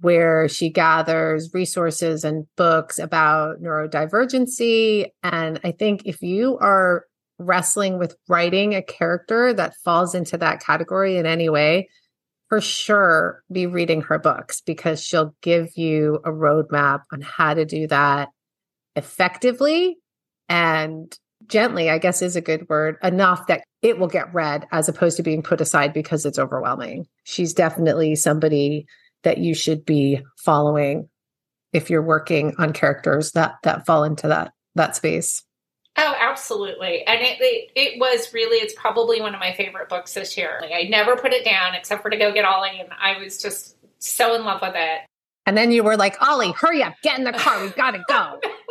where 0.00 0.48
she 0.48 0.68
gathers 0.68 1.52
resources 1.54 2.24
and 2.24 2.46
books 2.56 2.98
about 2.98 3.62
neurodivergency. 3.62 5.06
And 5.22 5.60
I 5.64 5.72
think 5.72 6.02
if 6.04 6.22
you 6.22 6.58
are 6.58 7.06
wrestling 7.38 7.98
with 7.98 8.16
writing 8.28 8.74
a 8.74 8.82
character 8.82 9.52
that 9.54 9.76
falls 9.84 10.14
into 10.14 10.36
that 10.38 10.62
category 10.62 11.16
in 11.16 11.26
any 11.26 11.48
way, 11.48 11.88
for 12.48 12.60
sure 12.60 13.42
be 13.50 13.66
reading 13.66 14.02
her 14.02 14.18
books 14.18 14.60
because 14.60 15.02
she'll 15.02 15.34
give 15.42 15.76
you 15.76 16.20
a 16.24 16.30
roadmap 16.30 17.02
on 17.12 17.20
how 17.20 17.54
to 17.54 17.64
do 17.64 17.86
that 17.88 18.28
effectively 18.96 19.98
and 20.48 21.16
gently, 21.46 21.90
I 21.90 21.98
guess 21.98 22.22
is 22.22 22.36
a 22.36 22.40
good 22.40 22.68
word, 22.68 22.96
enough 23.02 23.46
that 23.46 23.64
it 23.82 23.98
will 23.98 24.08
get 24.08 24.32
read 24.34 24.66
as 24.72 24.88
opposed 24.88 25.16
to 25.18 25.22
being 25.22 25.42
put 25.42 25.60
aside 25.60 25.92
because 25.92 26.26
it's 26.26 26.38
overwhelming. 26.38 27.06
She's 27.24 27.54
definitely 27.54 28.14
somebody 28.16 28.86
that 29.22 29.38
you 29.38 29.54
should 29.54 29.84
be 29.84 30.22
following 30.38 31.08
if 31.72 31.90
you're 31.90 32.02
working 32.02 32.54
on 32.58 32.72
characters 32.72 33.32
that 33.32 33.56
that 33.62 33.86
fall 33.86 34.04
into 34.04 34.28
that 34.28 34.52
that 34.74 34.96
space. 34.96 35.42
Oh, 35.98 36.14
absolutely. 36.18 37.06
And 37.06 37.20
it, 37.22 37.40
it, 37.40 37.70
it 37.74 37.98
was 37.98 38.32
really 38.34 38.58
it's 38.58 38.74
probably 38.74 39.20
one 39.20 39.34
of 39.34 39.40
my 39.40 39.54
favorite 39.54 39.88
books 39.88 40.14
this 40.14 40.36
year. 40.36 40.58
Like 40.60 40.72
I 40.72 40.82
never 40.82 41.16
put 41.16 41.32
it 41.32 41.44
down 41.44 41.74
except 41.74 42.02
for 42.02 42.10
to 42.10 42.16
go 42.16 42.32
get 42.32 42.44
Ollie 42.44 42.80
and 42.80 42.90
I 43.00 43.18
was 43.18 43.40
just 43.40 43.76
so 43.98 44.34
in 44.34 44.44
love 44.44 44.60
with 44.60 44.74
it. 44.74 45.00
And 45.46 45.56
then 45.56 45.70
you 45.70 45.84
were 45.84 45.96
like, 45.96 46.20
Ollie, 46.20 46.52
hurry 46.52 46.82
up, 46.82 46.94
get 47.02 47.18
in 47.18 47.24
the 47.24 47.32
car. 47.32 47.62
we've 47.62 47.76
gotta 47.76 48.02
go. 48.08 48.40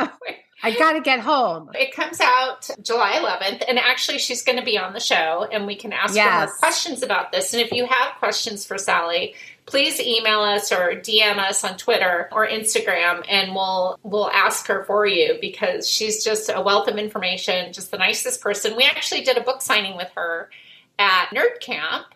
I 0.62 0.74
got 0.74 0.94
to 0.94 1.00
get 1.00 1.20
home. 1.20 1.70
It 1.74 1.94
comes 1.94 2.20
out 2.20 2.70
July 2.82 3.12
11th, 3.12 3.62
and 3.68 3.78
actually, 3.78 4.18
she's 4.18 4.42
going 4.42 4.58
to 4.58 4.64
be 4.64 4.78
on 4.78 4.94
the 4.94 5.00
show, 5.00 5.46
and 5.50 5.66
we 5.66 5.76
can 5.76 5.92
ask 5.92 6.14
yes. 6.14 6.26
her 6.26 6.46
more 6.46 6.54
questions 6.56 7.02
about 7.02 7.30
this. 7.30 7.52
And 7.52 7.62
if 7.62 7.72
you 7.72 7.86
have 7.86 8.16
questions 8.18 8.64
for 8.64 8.78
Sally, 8.78 9.34
please 9.66 10.00
email 10.00 10.40
us 10.40 10.72
or 10.72 10.92
DM 10.92 11.36
us 11.38 11.62
on 11.62 11.76
Twitter 11.76 12.28
or 12.32 12.48
Instagram, 12.48 13.24
and 13.28 13.54
we'll 13.54 13.98
we'll 14.02 14.30
ask 14.30 14.66
her 14.68 14.84
for 14.84 15.06
you 15.06 15.36
because 15.40 15.88
she's 15.88 16.24
just 16.24 16.50
a 16.52 16.62
wealth 16.62 16.88
of 16.88 16.96
information, 16.96 17.72
just 17.72 17.90
the 17.90 17.98
nicest 17.98 18.40
person. 18.40 18.76
We 18.76 18.84
actually 18.84 19.22
did 19.22 19.36
a 19.36 19.42
book 19.42 19.60
signing 19.60 19.96
with 19.96 20.10
her 20.16 20.50
at 20.98 21.28
Nerd 21.34 21.60
Camp, 21.60 22.06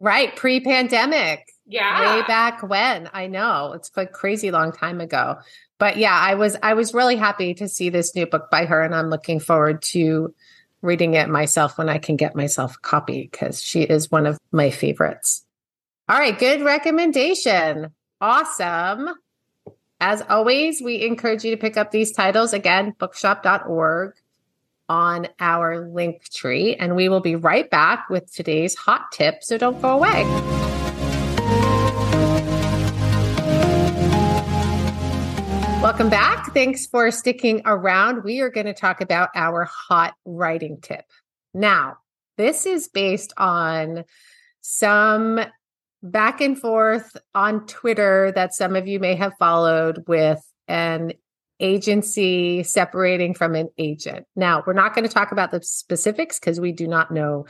right 0.00 0.34
pre-pandemic. 0.34 1.46
Yeah, 1.68 2.16
way 2.16 2.26
back 2.26 2.62
when. 2.62 3.10
I 3.12 3.26
know 3.26 3.72
it's 3.74 3.90
a 3.94 4.06
crazy 4.06 4.50
long 4.50 4.72
time 4.72 5.00
ago 5.00 5.38
but 5.78 5.96
yeah, 5.96 6.14
I 6.14 6.34
was 6.34 6.56
I 6.62 6.74
was 6.74 6.92
really 6.92 7.16
happy 7.16 7.54
to 7.54 7.68
see 7.68 7.88
this 7.88 8.14
new 8.14 8.26
book 8.26 8.50
by 8.50 8.66
her, 8.66 8.82
and 8.82 8.94
I'm 8.94 9.10
looking 9.10 9.40
forward 9.40 9.80
to 9.82 10.34
reading 10.82 11.14
it 11.14 11.28
myself 11.28 11.78
when 11.78 11.88
I 11.88 11.98
can 11.98 12.16
get 12.16 12.36
myself 12.36 12.76
a 12.76 12.80
copy 12.80 13.28
because 13.30 13.62
she 13.62 13.82
is 13.82 14.10
one 14.10 14.26
of 14.26 14.38
my 14.52 14.70
favorites. 14.70 15.44
All 16.08 16.18
right, 16.18 16.38
good 16.38 16.62
recommendation. 16.62 17.92
Awesome. 18.20 19.10
As 20.00 20.22
always, 20.28 20.80
we 20.80 21.04
encourage 21.04 21.44
you 21.44 21.50
to 21.50 21.56
pick 21.56 21.76
up 21.76 21.90
these 21.90 22.12
titles 22.12 22.52
again, 22.52 22.94
bookshop.org 22.98 24.14
on 24.88 25.28
our 25.40 25.88
link 25.88 26.28
tree. 26.30 26.76
And 26.76 26.94
we 26.96 27.08
will 27.08 27.20
be 27.20 27.34
right 27.34 27.68
back 27.68 28.08
with 28.08 28.32
today's 28.32 28.76
hot 28.76 29.10
tip. 29.12 29.42
So 29.42 29.58
don't 29.58 29.82
go 29.82 29.90
away. 29.90 30.67
Welcome 35.80 36.10
back. 36.10 36.52
Thanks 36.52 36.88
for 36.88 37.08
sticking 37.12 37.62
around. 37.64 38.24
We 38.24 38.40
are 38.40 38.50
going 38.50 38.66
to 38.66 38.74
talk 38.74 39.00
about 39.00 39.28
our 39.36 39.64
hot 39.64 40.14
writing 40.24 40.80
tip. 40.80 41.04
Now, 41.54 41.98
this 42.36 42.66
is 42.66 42.88
based 42.88 43.32
on 43.36 44.04
some 44.60 45.38
back 46.02 46.40
and 46.40 46.58
forth 46.58 47.16
on 47.32 47.64
Twitter 47.66 48.32
that 48.34 48.54
some 48.54 48.74
of 48.74 48.88
you 48.88 48.98
may 48.98 49.14
have 49.14 49.34
followed 49.38 50.02
with 50.08 50.40
an 50.66 51.12
agency 51.60 52.64
separating 52.64 53.32
from 53.32 53.54
an 53.54 53.68
agent. 53.78 54.26
Now, 54.34 54.64
we're 54.66 54.72
not 54.72 54.96
going 54.96 55.06
to 55.06 55.14
talk 55.14 55.30
about 55.30 55.52
the 55.52 55.62
specifics 55.62 56.40
because 56.40 56.60
we 56.60 56.72
do 56.72 56.88
not 56.88 57.12
know 57.12 57.46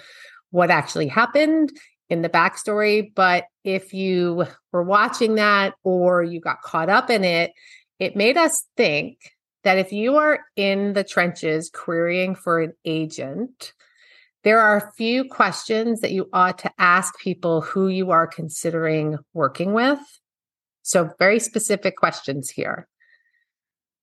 what 0.50 0.70
actually 0.70 1.08
happened 1.08 1.72
in 2.10 2.20
the 2.20 2.28
backstory. 2.28 3.10
But 3.14 3.46
if 3.64 3.94
you 3.94 4.44
were 4.70 4.84
watching 4.84 5.36
that 5.36 5.72
or 5.82 6.22
you 6.22 6.40
got 6.40 6.60
caught 6.60 6.90
up 6.90 7.08
in 7.08 7.24
it, 7.24 7.52
it 7.98 8.16
made 8.16 8.36
us 8.36 8.64
think 8.76 9.18
that 9.64 9.78
if 9.78 9.92
you 9.92 10.16
are 10.16 10.40
in 10.56 10.92
the 10.92 11.04
trenches 11.04 11.70
querying 11.70 12.34
for 12.34 12.60
an 12.60 12.72
agent, 12.84 13.72
there 14.44 14.60
are 14.60 14.76
a 14.76 14.92
few 14.92 15.24
questions 15.24 16.00
that 16.00 16.12
you 16.12 16.28
ought 16.32 16.58
to 16.60 16.70
ask 16.78 17.18
people 17.18 17.60
who 17.60 17.88
you 17.88 18.10
are 18.10 18.26
considering 18.26 19.18
working 19.34 19.72
with. 19.72 19.98
So, 20.82 21.10
very 21.18 21.40
specific 21.40 21.96
questions 21.96 22.48
here. 22.48 22.88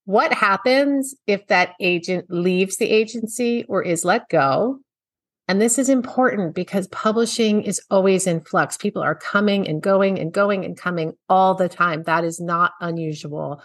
What 0.04 0.34
happens 0.34 1.16
if 1.26 1.48
that 1.48 1.74
agent 1.80 2.26
leaves 2.30 2.78
the 2.78 2.90
agency 2.92 3.66
or 3.68 3.82
is 3.82 4.06
let 4.06 4.30
go? 4.30 4.80
And 5.48 5.62
this 5.62 5.80
is 5.80 5.90
important 5.90 6.54
because 6.54 6.88
publishing 6.90 7.64
is 7.64 7.82
always 7.90 8.28
in 8.28 8.42
flux. 8.42 8.78
People 8.78 9.02
are 9.02 9.16
coming 9.16 9.68
and 9.68 9.82
going 9.82 10.20
and 10.20 10.32
going 10.32 10.66
and 10.66 10.78
coming 10.78 11.14
all 11.30 11.56
the 11.56 11.70
time. 11.70 12.04
That 12.04 12.24
is 12.24 12.40
not 12.40 12.74
unusual 12.82 13.64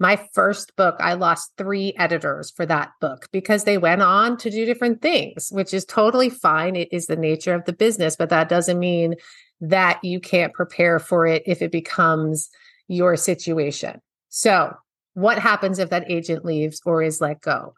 my 0.00 0.16
first 0.32 0.74
book, 0.76 0.96
I 0.98 1.12
lost 1.12 1.52
three 1.58 1.92
editors 1.98 2.50
for 2.50 2.64
that 2.64 2.92
book 3.02 3.28
because 3.32 3.64
they 3.64 3.76
went 3.76 4.00
on 4.00 4.38
to 4.38 4.50
do 4.50 4.64
different 4.64 5.02
things, 5.02 5.50
which 5.52 5.74
is 5.74 5.84
totally 5.84 6.30
fine. 6.30 6.74
It 6.74 6.88
is 6.90 7.06
the 7.06 7.16
nature 7.16 7.54
of 7.54 7.66
the 7.66 7.74
business, 7.74 8.16
but 8.16 8.30
that 8.30 8.48
doesn't 8.48 8.78
mean 8.78 9.16
that 9.60 10.02
you 10.02 10.18
can't 10.18 10.54
prepare 10.54 10.98
for 10.98 11.26
it 11.26 11.42
if 11.44 11.60
it 11.60 11.70
becomes 11.70 12.48
your 12.88 13.14
situation. 13.14 14.00
So, 14.30 14.74
what 15.12 15.38
happens 15.38 15.78
if 15.78 15.90
that 15.90 16.10
agent 16.10 16.46
leaves 16.46 16.80
or 16.86 17.02
is 17.02 17.20
let 17.20 17.42
go? 17.42 17.74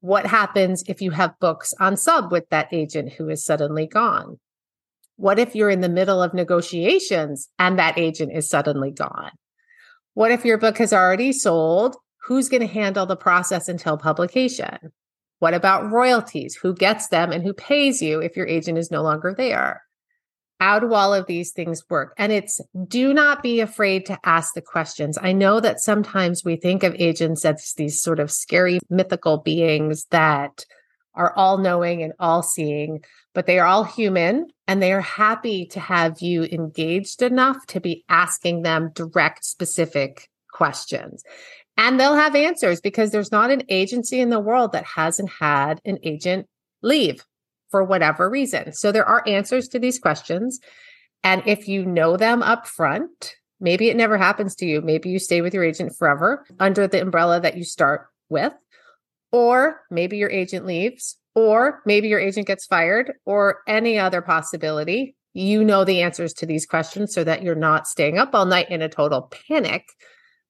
What 0.00 0.24
happens 0.24 0.82
if 0.88 1.02
you 1.02 1.10
have 1.10 1.38
books 1.40 1.74
on 1.78 1.98
sub 1.98 2.32
with 2.32 2.48
that 2.48 2.68
agent 2.72 3.12
who 3.12 3.28
is 3.28 3.44
suddenly 3.44 3.86
gone? 3.86 4.38
What 5.16 5.38
if 5.38 5.54
you're 5.54 5.70
in 5.70 5.82
the 5.82 5.90
middle 5.90 6.22
of 6.22 6.32
negotiations 6.32 7.50
and 7.58 7.78
that 7.78 7.98
agent 7.98 8.32
is 8.32 8.48
suddenly 8.48 8.92
gone? 8.92 9.32
What 10.16 10.32
if 10.32 10.46
your 10.46 10.56
book 10.56 10.78
has 10.78 10.94
already 10.94 11.30
sold? 11.30 11.94
Who's 12.22 12.48
going 12.48 12.62
to 12.62 12.66
handle 12.66 13.04
the 13.04 13.18
process 13.18 13.68
until 13.68 13.98
publication? 13.98 14.78
What 15.40 15.52
about 15.52 15.92
royalties? 15.92 16.56
Who 16.56 16.74
gets 16.74 17.08
them 17.08 17.32
and 17.32 17.44
who 17.44 17.52
pays 17.52 18.00
you 18.00 18.20
if 18.20 18.34
your 18.34 18.46
agent 18.46 18.78
is 18.78 18.90
no 18.90 19.02
longer 19.02 19.34
there? 19.36 19.82
How 20.58 20.78
do 20.78 20.94
all 20.94 21.12
of 21.12 21.26
these 21.26 21.52
things 21.52 21.82
work? 21.90 22.14
And 22.16 22.32
it's 22.32 22.62
do 22.88 23.12
not 23.12 23.42
be 23.42 23.60
afraid 23.60 24.06
to 24.06 24.18
ask 24.24 24.54
the 24.54 24.62
questions. 24.62 25.18
I 25.20 25.32
know 25.34 25.60
that 25.60 25.82
sometimes 25.82 26.42
we 26.42 26.56
think 26.56 26.82
of 26.82 26.94
agents 26.94 27.44
as 27.44 27.74
these 27.76 28.00
sort 28.00 28.18
of 28.18 28.30
scary 28.30 28.78
mythical 28.88 29.36
beings 29.36 30.06
that 30.12 30.64
are 31.14 31.34
all 31.36 31.58
knowing 31.58 32.02
and 32.02 32.14
all 32.18 32.42
seeing, 32.42 33.04
but 33.36 33.44
they 33.44 33.58
are 33.58 33.66
all 33.66 33.84
human 33.84 34.46
and 34.66 34.82
they 34.82 34.94
are 34.94 35.02
happy 35.02 35.66
to 35.66 35.78
have 35.78 36.22
you 36.22 36.44
engaged 36.44 37.20
enough 37.20 37.66
to 37.66 37.80
be 37.80 38.02
asking 38.08 38.62
them 38.62 38.90
direct, 38.94 39.44
specific 39.44 40.30
questions. 40.50 41.22
And 41.76 42.00
they'll 42.00 42.14
have 42.14 42.34
answers 42.34 42.80
because 42.80 43.10
there's 43.10 43.30
not 43.30 43.50
an 43.50 43.64
agency 43.68 44.20
in 44.20 44.30
the 44.30 44.40
world 44.40 44.72
that 44.72 44.86
hasn't 44.86 45.28
had 45.28 45.82
an 45.84 45.98
agent 46.02 46.46
leave 46.80 47.26
for 47.70 47.84
whatever 47.84 48.30
reason. 48.30 48.72
So 48.72 48.90
there 48.90 49.04
are 49.04 49.22
answers 49.28 49.68
to 49.68 49.78
these 49.78 49.98
questions. 49.98 50.58
And 51.22 51.42
if 51.44 51.68
you 51.68 51.84
know 51.84 52.16
them 52.16 52.42
up 52.42 52.66
front, 52.66 53.34
maybe 53.60 53.90
it 53.90 53.98
never 53.98 54.16
happens 54.16 54.54
to 54.56 54.64
you. 54.64 54.80
Maybe 54.80 55.10
you 55.10 55.18
stay 55.18 55.42
with 55.42 55.52
your 55.52 55.64
agent 55.64 55.94
forever 55.94 56.46
under 56.58 56.88
the 56.88 57.02
umbrella 57.02 57.38
that 57.40 57.58
you 57.58 57.64
start 57.64 58.06
with. 58.30 58.54
Or 59.30 59.82
maybe 59.90 60.16
your 60.16 60.30
agent 60.30 60.64
leaves, 60.64 61.18
or 61.36 61.82
maybe 61.84 62.08
your 62.08 62.18
agent 62.18 62.46
gets 62.46 62.66
fired, 62.66 63.12
or 63.26 63.58
any 63.68 63.98
other 63.98 64.22
possibility. 64.22 65.14
You 65.34 65.62
know 65.62 65.84
the 65.84 66.00
answers 66.00 66.32
to 66.34 66.46
these 66.46 66.64
questions 66.64 67.12
so 67.12 67.22
that 67.22 67.42
you're 67.42 67.54
not 67.54 67.86
staying 67.86 68.16
up 68.16 68.34
all 68.34 68.46
night 68.46 68.70
in 68.70 68.80
a 68.80 68.88
total 68.88 69.30
panic 69.46 69.84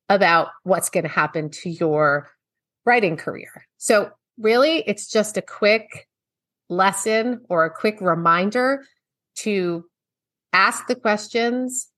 about 0.09 0.49
what's 0.63 0.89
going 0.89 1.03
to 1.03 1.11
happen 1.11 1.51
to 1.51 1.69
your 1.69 2.31
writing 2.85 3.17
career. 3.17 3.67
So, 3.79 4.11
really, 4.39 4.85
it's 4.87 5.11
just 5.11 5.37
a 5.37 5.43
quick 5.43 6.07
lesson 6.69 7.41
or 7.49 7.65
a 7.65 7.75
quick 7.75 8.01
reminder 8.01 8.85
to 9.39 9.85
ask 10.53 10.87
the 10.87 10.95
questions 10.95 11.89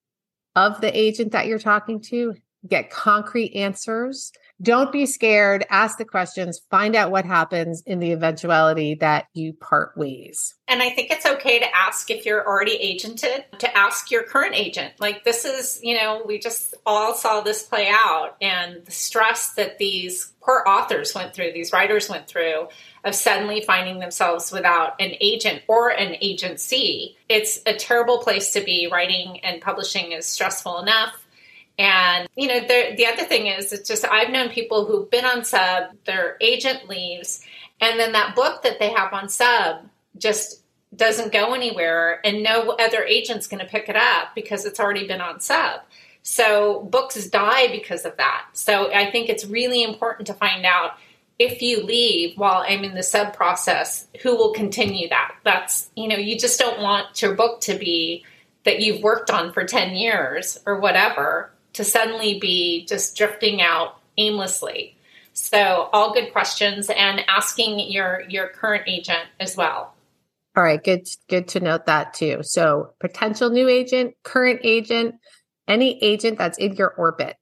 of 0.57 0.81
the 0.81 0.99
agent 0.99 1.33
that 1.33 1.47
you're 1.47 1.59
talking 1.59 2.01
to, 2.01 2.35
get 2.67 2.91
concrete 2.91 3.55
answers 3.55 4.33
don't 4.61 4.91
be 4.91 5.07
scared. 5.07 5.65
Ask 5.71 5.99
the 5.99 6.05
questions. 6.05 6.61
Find 6.69 6.97
out 6.97 7.13
what 7.13 7.25
happens 7.25 7.83
in 7.87 8.01
the 8.01 8.11
eventuality 8.11 8.97
that 8.97 9.27
you 9.33 9.53
part 9.53 9.97
ways. 9.97 10.57
And 10.67 10.83
I 10.83 10.91
think 10.91 11.13
it's 11.13 11.27
okay 11.27 11.61
to 11.61 11.77
ask 11.77 12.11
if 12.11 12.27
you're 12.27 12.45
already 12.45 12.77
agented, 12.77 13.59
to 13.59 13.79
ask 13.79 14.11
your 14.11 14.25
current 14.25 14.57
agent. 14.57 14.95
Like, 14.99 15.23
this 15.23 15.45
is, 15.45 15.79
you 15.83 15.97
know, 15.97 16.23
we 16.27 16.41
just 16.41 16.75
all 16.85 17.15
saw 17.15 17.41
this 17.41 17.63
play 17.63 17.89
out 17.89 18.37
and 18.43 18.85
the 18.85 18.91
stress 18.91 19.55
that 19.55 19.79
these 19.79 20.33
poor 20.41 20.65
authors 20.67 21.15
went 21.15 21.35
through, 21.35 21.53
these 21.53 21.73
writers 21.73 22.09
went 22.09 22.27
through 22.27 22.69
of 23.05 23.15
suddenly 23.15 23.61
finding 23.61 24.01
themselves 24.01 24.51
without 24.51 25.01
an 25.01 25.13
agent 25.21 25.63
or 25.69 25.91
an 25.91 26.17
agency. 26.21 27.17
It's 27.29 27.61
a 27.65 27.75
terrible 27.75 28.19
place 28.19 28.53
to 28.55 28.61
be. 28.61 28.89
Writing 28.91 29.39
and 29.45 29.63
publishing 29.63 30.13
is 30.13 30.27
stressful 30.27 30.81
enough 30.81 31.28
And, 31.79 32.29
you 32.35 32.49
know, 32.49 32.61
the, 32.61 32.95
the 32.97 33.07
other 33.07 33.23
thing 33.25 33.47
is, 33.47 33.73
it's 33.73 33.89
just, 33.89 34.05
I've 34.05 34.31
known 34.31 34.49
people 34.49 34.85
who've 34.85 35.09
been 35.09 35.25
on 35.25 35.45
sub, 35.45 35.91
their 36.05 36.37
agent 36.41 36.89
leaves, 36.89 37.41
and 37.81 38.01
then 38.01 38.13
that 38.13 38.35
book 38.35 38.63
that 38.63 38.81
they 38.81 38.91
have 38.91 39.13
on 39.13 39.29
sub 39.29 39.89
just 40.19 40.63
doesn't 40.95 41.33
go 41.33 41.55
anywhere, 41.55 42.21
and 42.27 42.43
no 42.43 42.71
other 42.71 43.05
agent's 43.05 43.47
going 43.47 43.65
to 43.65 43.71
pick 43.71 43.89
it 43.89 43.95
up 43.95 44.35
because 44.35 44.65
it's 44.65 44.81
already 44.81 45.07
been 45.07 45.21
on 45.21 45.39
sub. 45.39 45.83
So 46.23 46.83
books 46.83 47.27
die 47.29 47.69
because 47.69 48.05
of 48.05 48.17
that. 48.17 48.47
So 48.55 48.93
I 48.93 49.11
think 49.11 49.29
it's 49.29 49.47
really 49.47 49.85
important 49.85 50.27
to 50.27 50.35
find 50.35 50.67
out 50.67 50.93
if 51.39 51.63
you 51.63 51.85
leave 51.85 52.37
while 52.37 52.65
I'm 52.67 52.83
in 52.83 52.95
the 52.95 53.05
sub 53.05 53.35
process, 53.35 54.09
who 54.23 54.37
will 54.37 54.53
continue 54.53 55.09
that? 55.11 55.37
That's, 55.45 55.89
you 55.95 56.09
know, 56.09 56.17
you 56.17 56.37
just 56.37 56.59
don't 56.59 56.81
want 56.81 57.23
your 57.23 57.35
book 57.35 57.61
to 57.63 57.79
be 57.79 58.25
that 58.65 58.81
you've 58.81 59.05
worked 59.05 59.31
on 59.31 59.53
for 59.53 59.65
10 59.65 59.95
years 59.95 60.59
or 60.67 60.81
whatever 60.81 61.53
to 61.79 61.85
suddenly 61.85 62.41
be 62.41 62.85
just 62.87 63.17
drifting 63.17 63.63
out 63.63 64.01
aimlessly. 64.17 64.97
So 65.33 65.89
all 65.93 66.13
good 66.13 66.33
questions 66.33 66.91
and 66.91 67.23
asking 67.29 67.79
your 67.79 68.25
your 68.29 68.49
current 68.49 68.83
agent 68.89 69.29
as 69.39 69.57
well. 69.57 69.95
All 70.57 70.65
right, 70.65 70.83
good 70.83 71.07
good 71.29 71.47
to 71.49 71.61
note 71.61 71.87
that 71.87 72.15
too. 72.15 72.41
So 72.43 72.95
potential 72.99 73.51
new 73.51 73.69
agent, 73.69 74.17
current 74.25 74.59
agent, 74.65 75.15
any 75.69 76.03
agent 76.03 76.37
that's 76.37 76.59
in 76.59 76.75
your 76.75 76.91
orbit. 76.91 77.37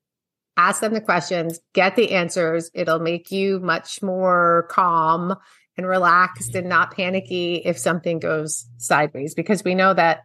Ask 0.58 0.82
them 0.82 0.92
the 0.92 1.00
questions, 1.00 1.58
get 1.72 1.96
the 1.96 2.12
answers. 2.12 2.70
It'll 2.74 2.98
make 2.98 3.30
you 3.30 3.58
much 3.58 4.02
more 4.02 4.68
calm 4.70 5.34
and 5.78 5.86
relaxed 5.86 6.54
and 6.54 6.68
not 6.68 6.94
panicky 6.94 7.62
if 7.64 7.78
something 7.78 8.18
goes 8.18 8.66
sideways 8.76 9.34
because 9.34 9.64
we 9.64 9.74
know 9.74 9.94
that 9.94 10.24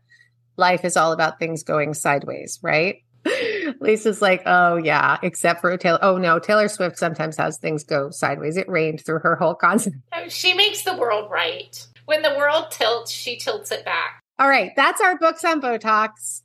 life 0.57 0.83
is 0.83 0.97
all 0.97 1.13
about 1.13 1.39
things 1.39 1.63
going 1.63 1.93
sideways, 1.93 2.59
right? 2.61 2.97
Lisa's 3.79 4.21
like, 4.21 4.43
oh 4.45 4.77
yeah, 4.77 5.17
except 5.23 5.61
for 5.61 5.75
Taylor. 5.77 5.99
Oh 6.01 6.17
no, 6.17 6.39
Taylor 6.39 6.67
Swift 6.67 6.97
sometimes 6.97 7.37
has 7.37 7.57
things 7.57 7.83
go 7.83 8.09
sideways. 8.09 8.57
It 8.57 8.69
rained 8.69 9.05
through 9.05 9.19
her 9.19 9.35
whole 9.35 9.55
concert. 9.55 9.93
She 10.29 10.53
makes 10.53 10.83
the 10.83 10.95
world 10.95 11.29
right. 11.31 11.87
When 12.05 12.21
the 12.21 12.35
world 12.37 12.71
tilts, 12.71 13.11
she 13.11 13.37
tilts 13.37 13.71
it 13.71 13.85
back. 13.85 14.21
All 14.39 14.49
right, 14.49 14.71
that's 14.75 15.01
our 15.01 15.17
books 15.17 15.45
on 15.45 15.61
Botox. 15.61 16.41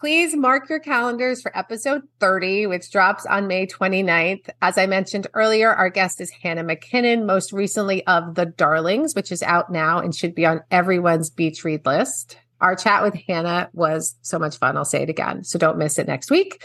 Please 0.00 0.36
mark 0.36 0.68
your 0.68 0.78
calendars 0.78 1.42
for 1.42 1.56
episode 1.58 2.02
30, 2.20 2.68
which 2.68 2.90
drops 2.92 3.26
on 3.26 3.48
May 3.48 3.66
29th. 3.66 4.48
As 4.62 4.78
I 4.78 4.86
mentioned 4.86 5.26
earlier, 5.34 5.74
our 5.74 5.90
guest 5.90 6.20
is 6.20 6.30
Hannah 6.30 6.62
McKinnon, 6.62 7.26
most 7.26 7.52
recently 7.52 8.06
of 8.06 8.36
The 8.36 8.46
Darlings, 8.46 9.16
which 9.16 9.32
is 9.32 9.42
out 9.42 9.72
now 9.72 9.98
and 9.98 10.14
should 10.14 10.36
be 10.36 10.46
on 10.46 10.62
everyone's 10.70 11.30
beach 11.30 11.64
read 11.64 11.84
list. 11.84 12.38
Our 12.60 12.74
chat 12.74 13.02
with 13.02 13.14
Hannah 13.28 13.70
was 13.72 14.16
so 14.22 14.38
much 14.38 14.56
fun. 14.58 14.76
I'll 14.76 14.84
say 14.84 15.02
it 15.02 15.10
again. 15.10 15.44
So 15.44 15.58
don't 15.58 15.78
miss 15.78 15.98
it 15.98 16.06
next 16.06 16.30
week. 16.30 16.62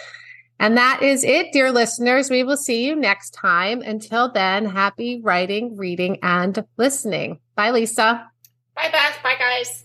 And 0.59 0.77
that 0.77 1.01
is 1.01 1.23
it, 1.23 1.51
dear 1.51 1.71
listeners. 1.71 2.29
We 2.29 2.43
will 2.43 2.57
see 2.57 2.85
you 2.85 2.95
next 2.95 3.31
time. 3.31 3.81
Until 3.81 4.31
then, 4.31 4.65
happy 4.65 5.19
writing, 5.21 5.75
reading, 5.75 6.19
and 6.21 6.63
listening. 6.77 7.39
Bye, 7.55 7.71
Lisa. 7.71 8.29
Bye, 8.75 8.89
Beth. 8.91 9.19
Bye, 9.23 9.35
guys. 9.37 9.83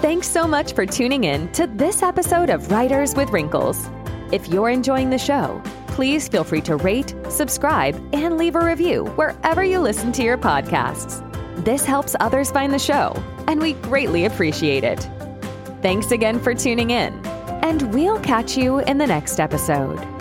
Thanks 0.00 0.28
so 0.28 0.46
much 0.46 0.74
for 0.74 0.84
tuning 0.84 1.24
in 1.24 1.50
to 1.52 1.66
this 1.66 2.02
episode 2.02 2.50
of 2.50 2.70
Writers 2.70 3.14
with 3.14 3.30
Wrinkles. 3.30 3.88
If 4.32 4.48
you're 4.48 4.68
enjoying 4.68 5.08
the 5.08 5.18
show, 5.18 5.62
please 5.94 6.26
feel 6.26 6.42
free 6.42 6.60
to 6.60 6.74
rate, 6.74 7.14
subscribe, 7.28 7.94
and 8.12 8.36
leave 8.36 8.56
a 8.56 8.64
review 8.64 9.04
wherever 9.14 9.62
you 9.62 9.78
listen 9.78 10.10
to 10.10 10.24
your 10.24 10.36
podcasts. 10.36 11.22
This 11.64 11.84
helps 11.84 12.16
others 12.18 12.50
find 12.50 12.72
the 12.72 12.80
show, 12.80 13.14
and 13.46 13.60
we 13.60 13.74
greatly 13.74 14.24
appreciate 14.24 14.82
it. 14.82 15.08
Thanks 15.82 16.10
again 16.10 16.40
for 16.40 16.52
tuning 16.52 16.90
in, 16.90 17.14
and 17.62 17.94
we'll 17.94 18.18
catch 18.20 18.56
you 18.56 18.80
in 18.80 18.98
the 18.98 19.06
next 19.06 19.38
episode. 19.38 20.13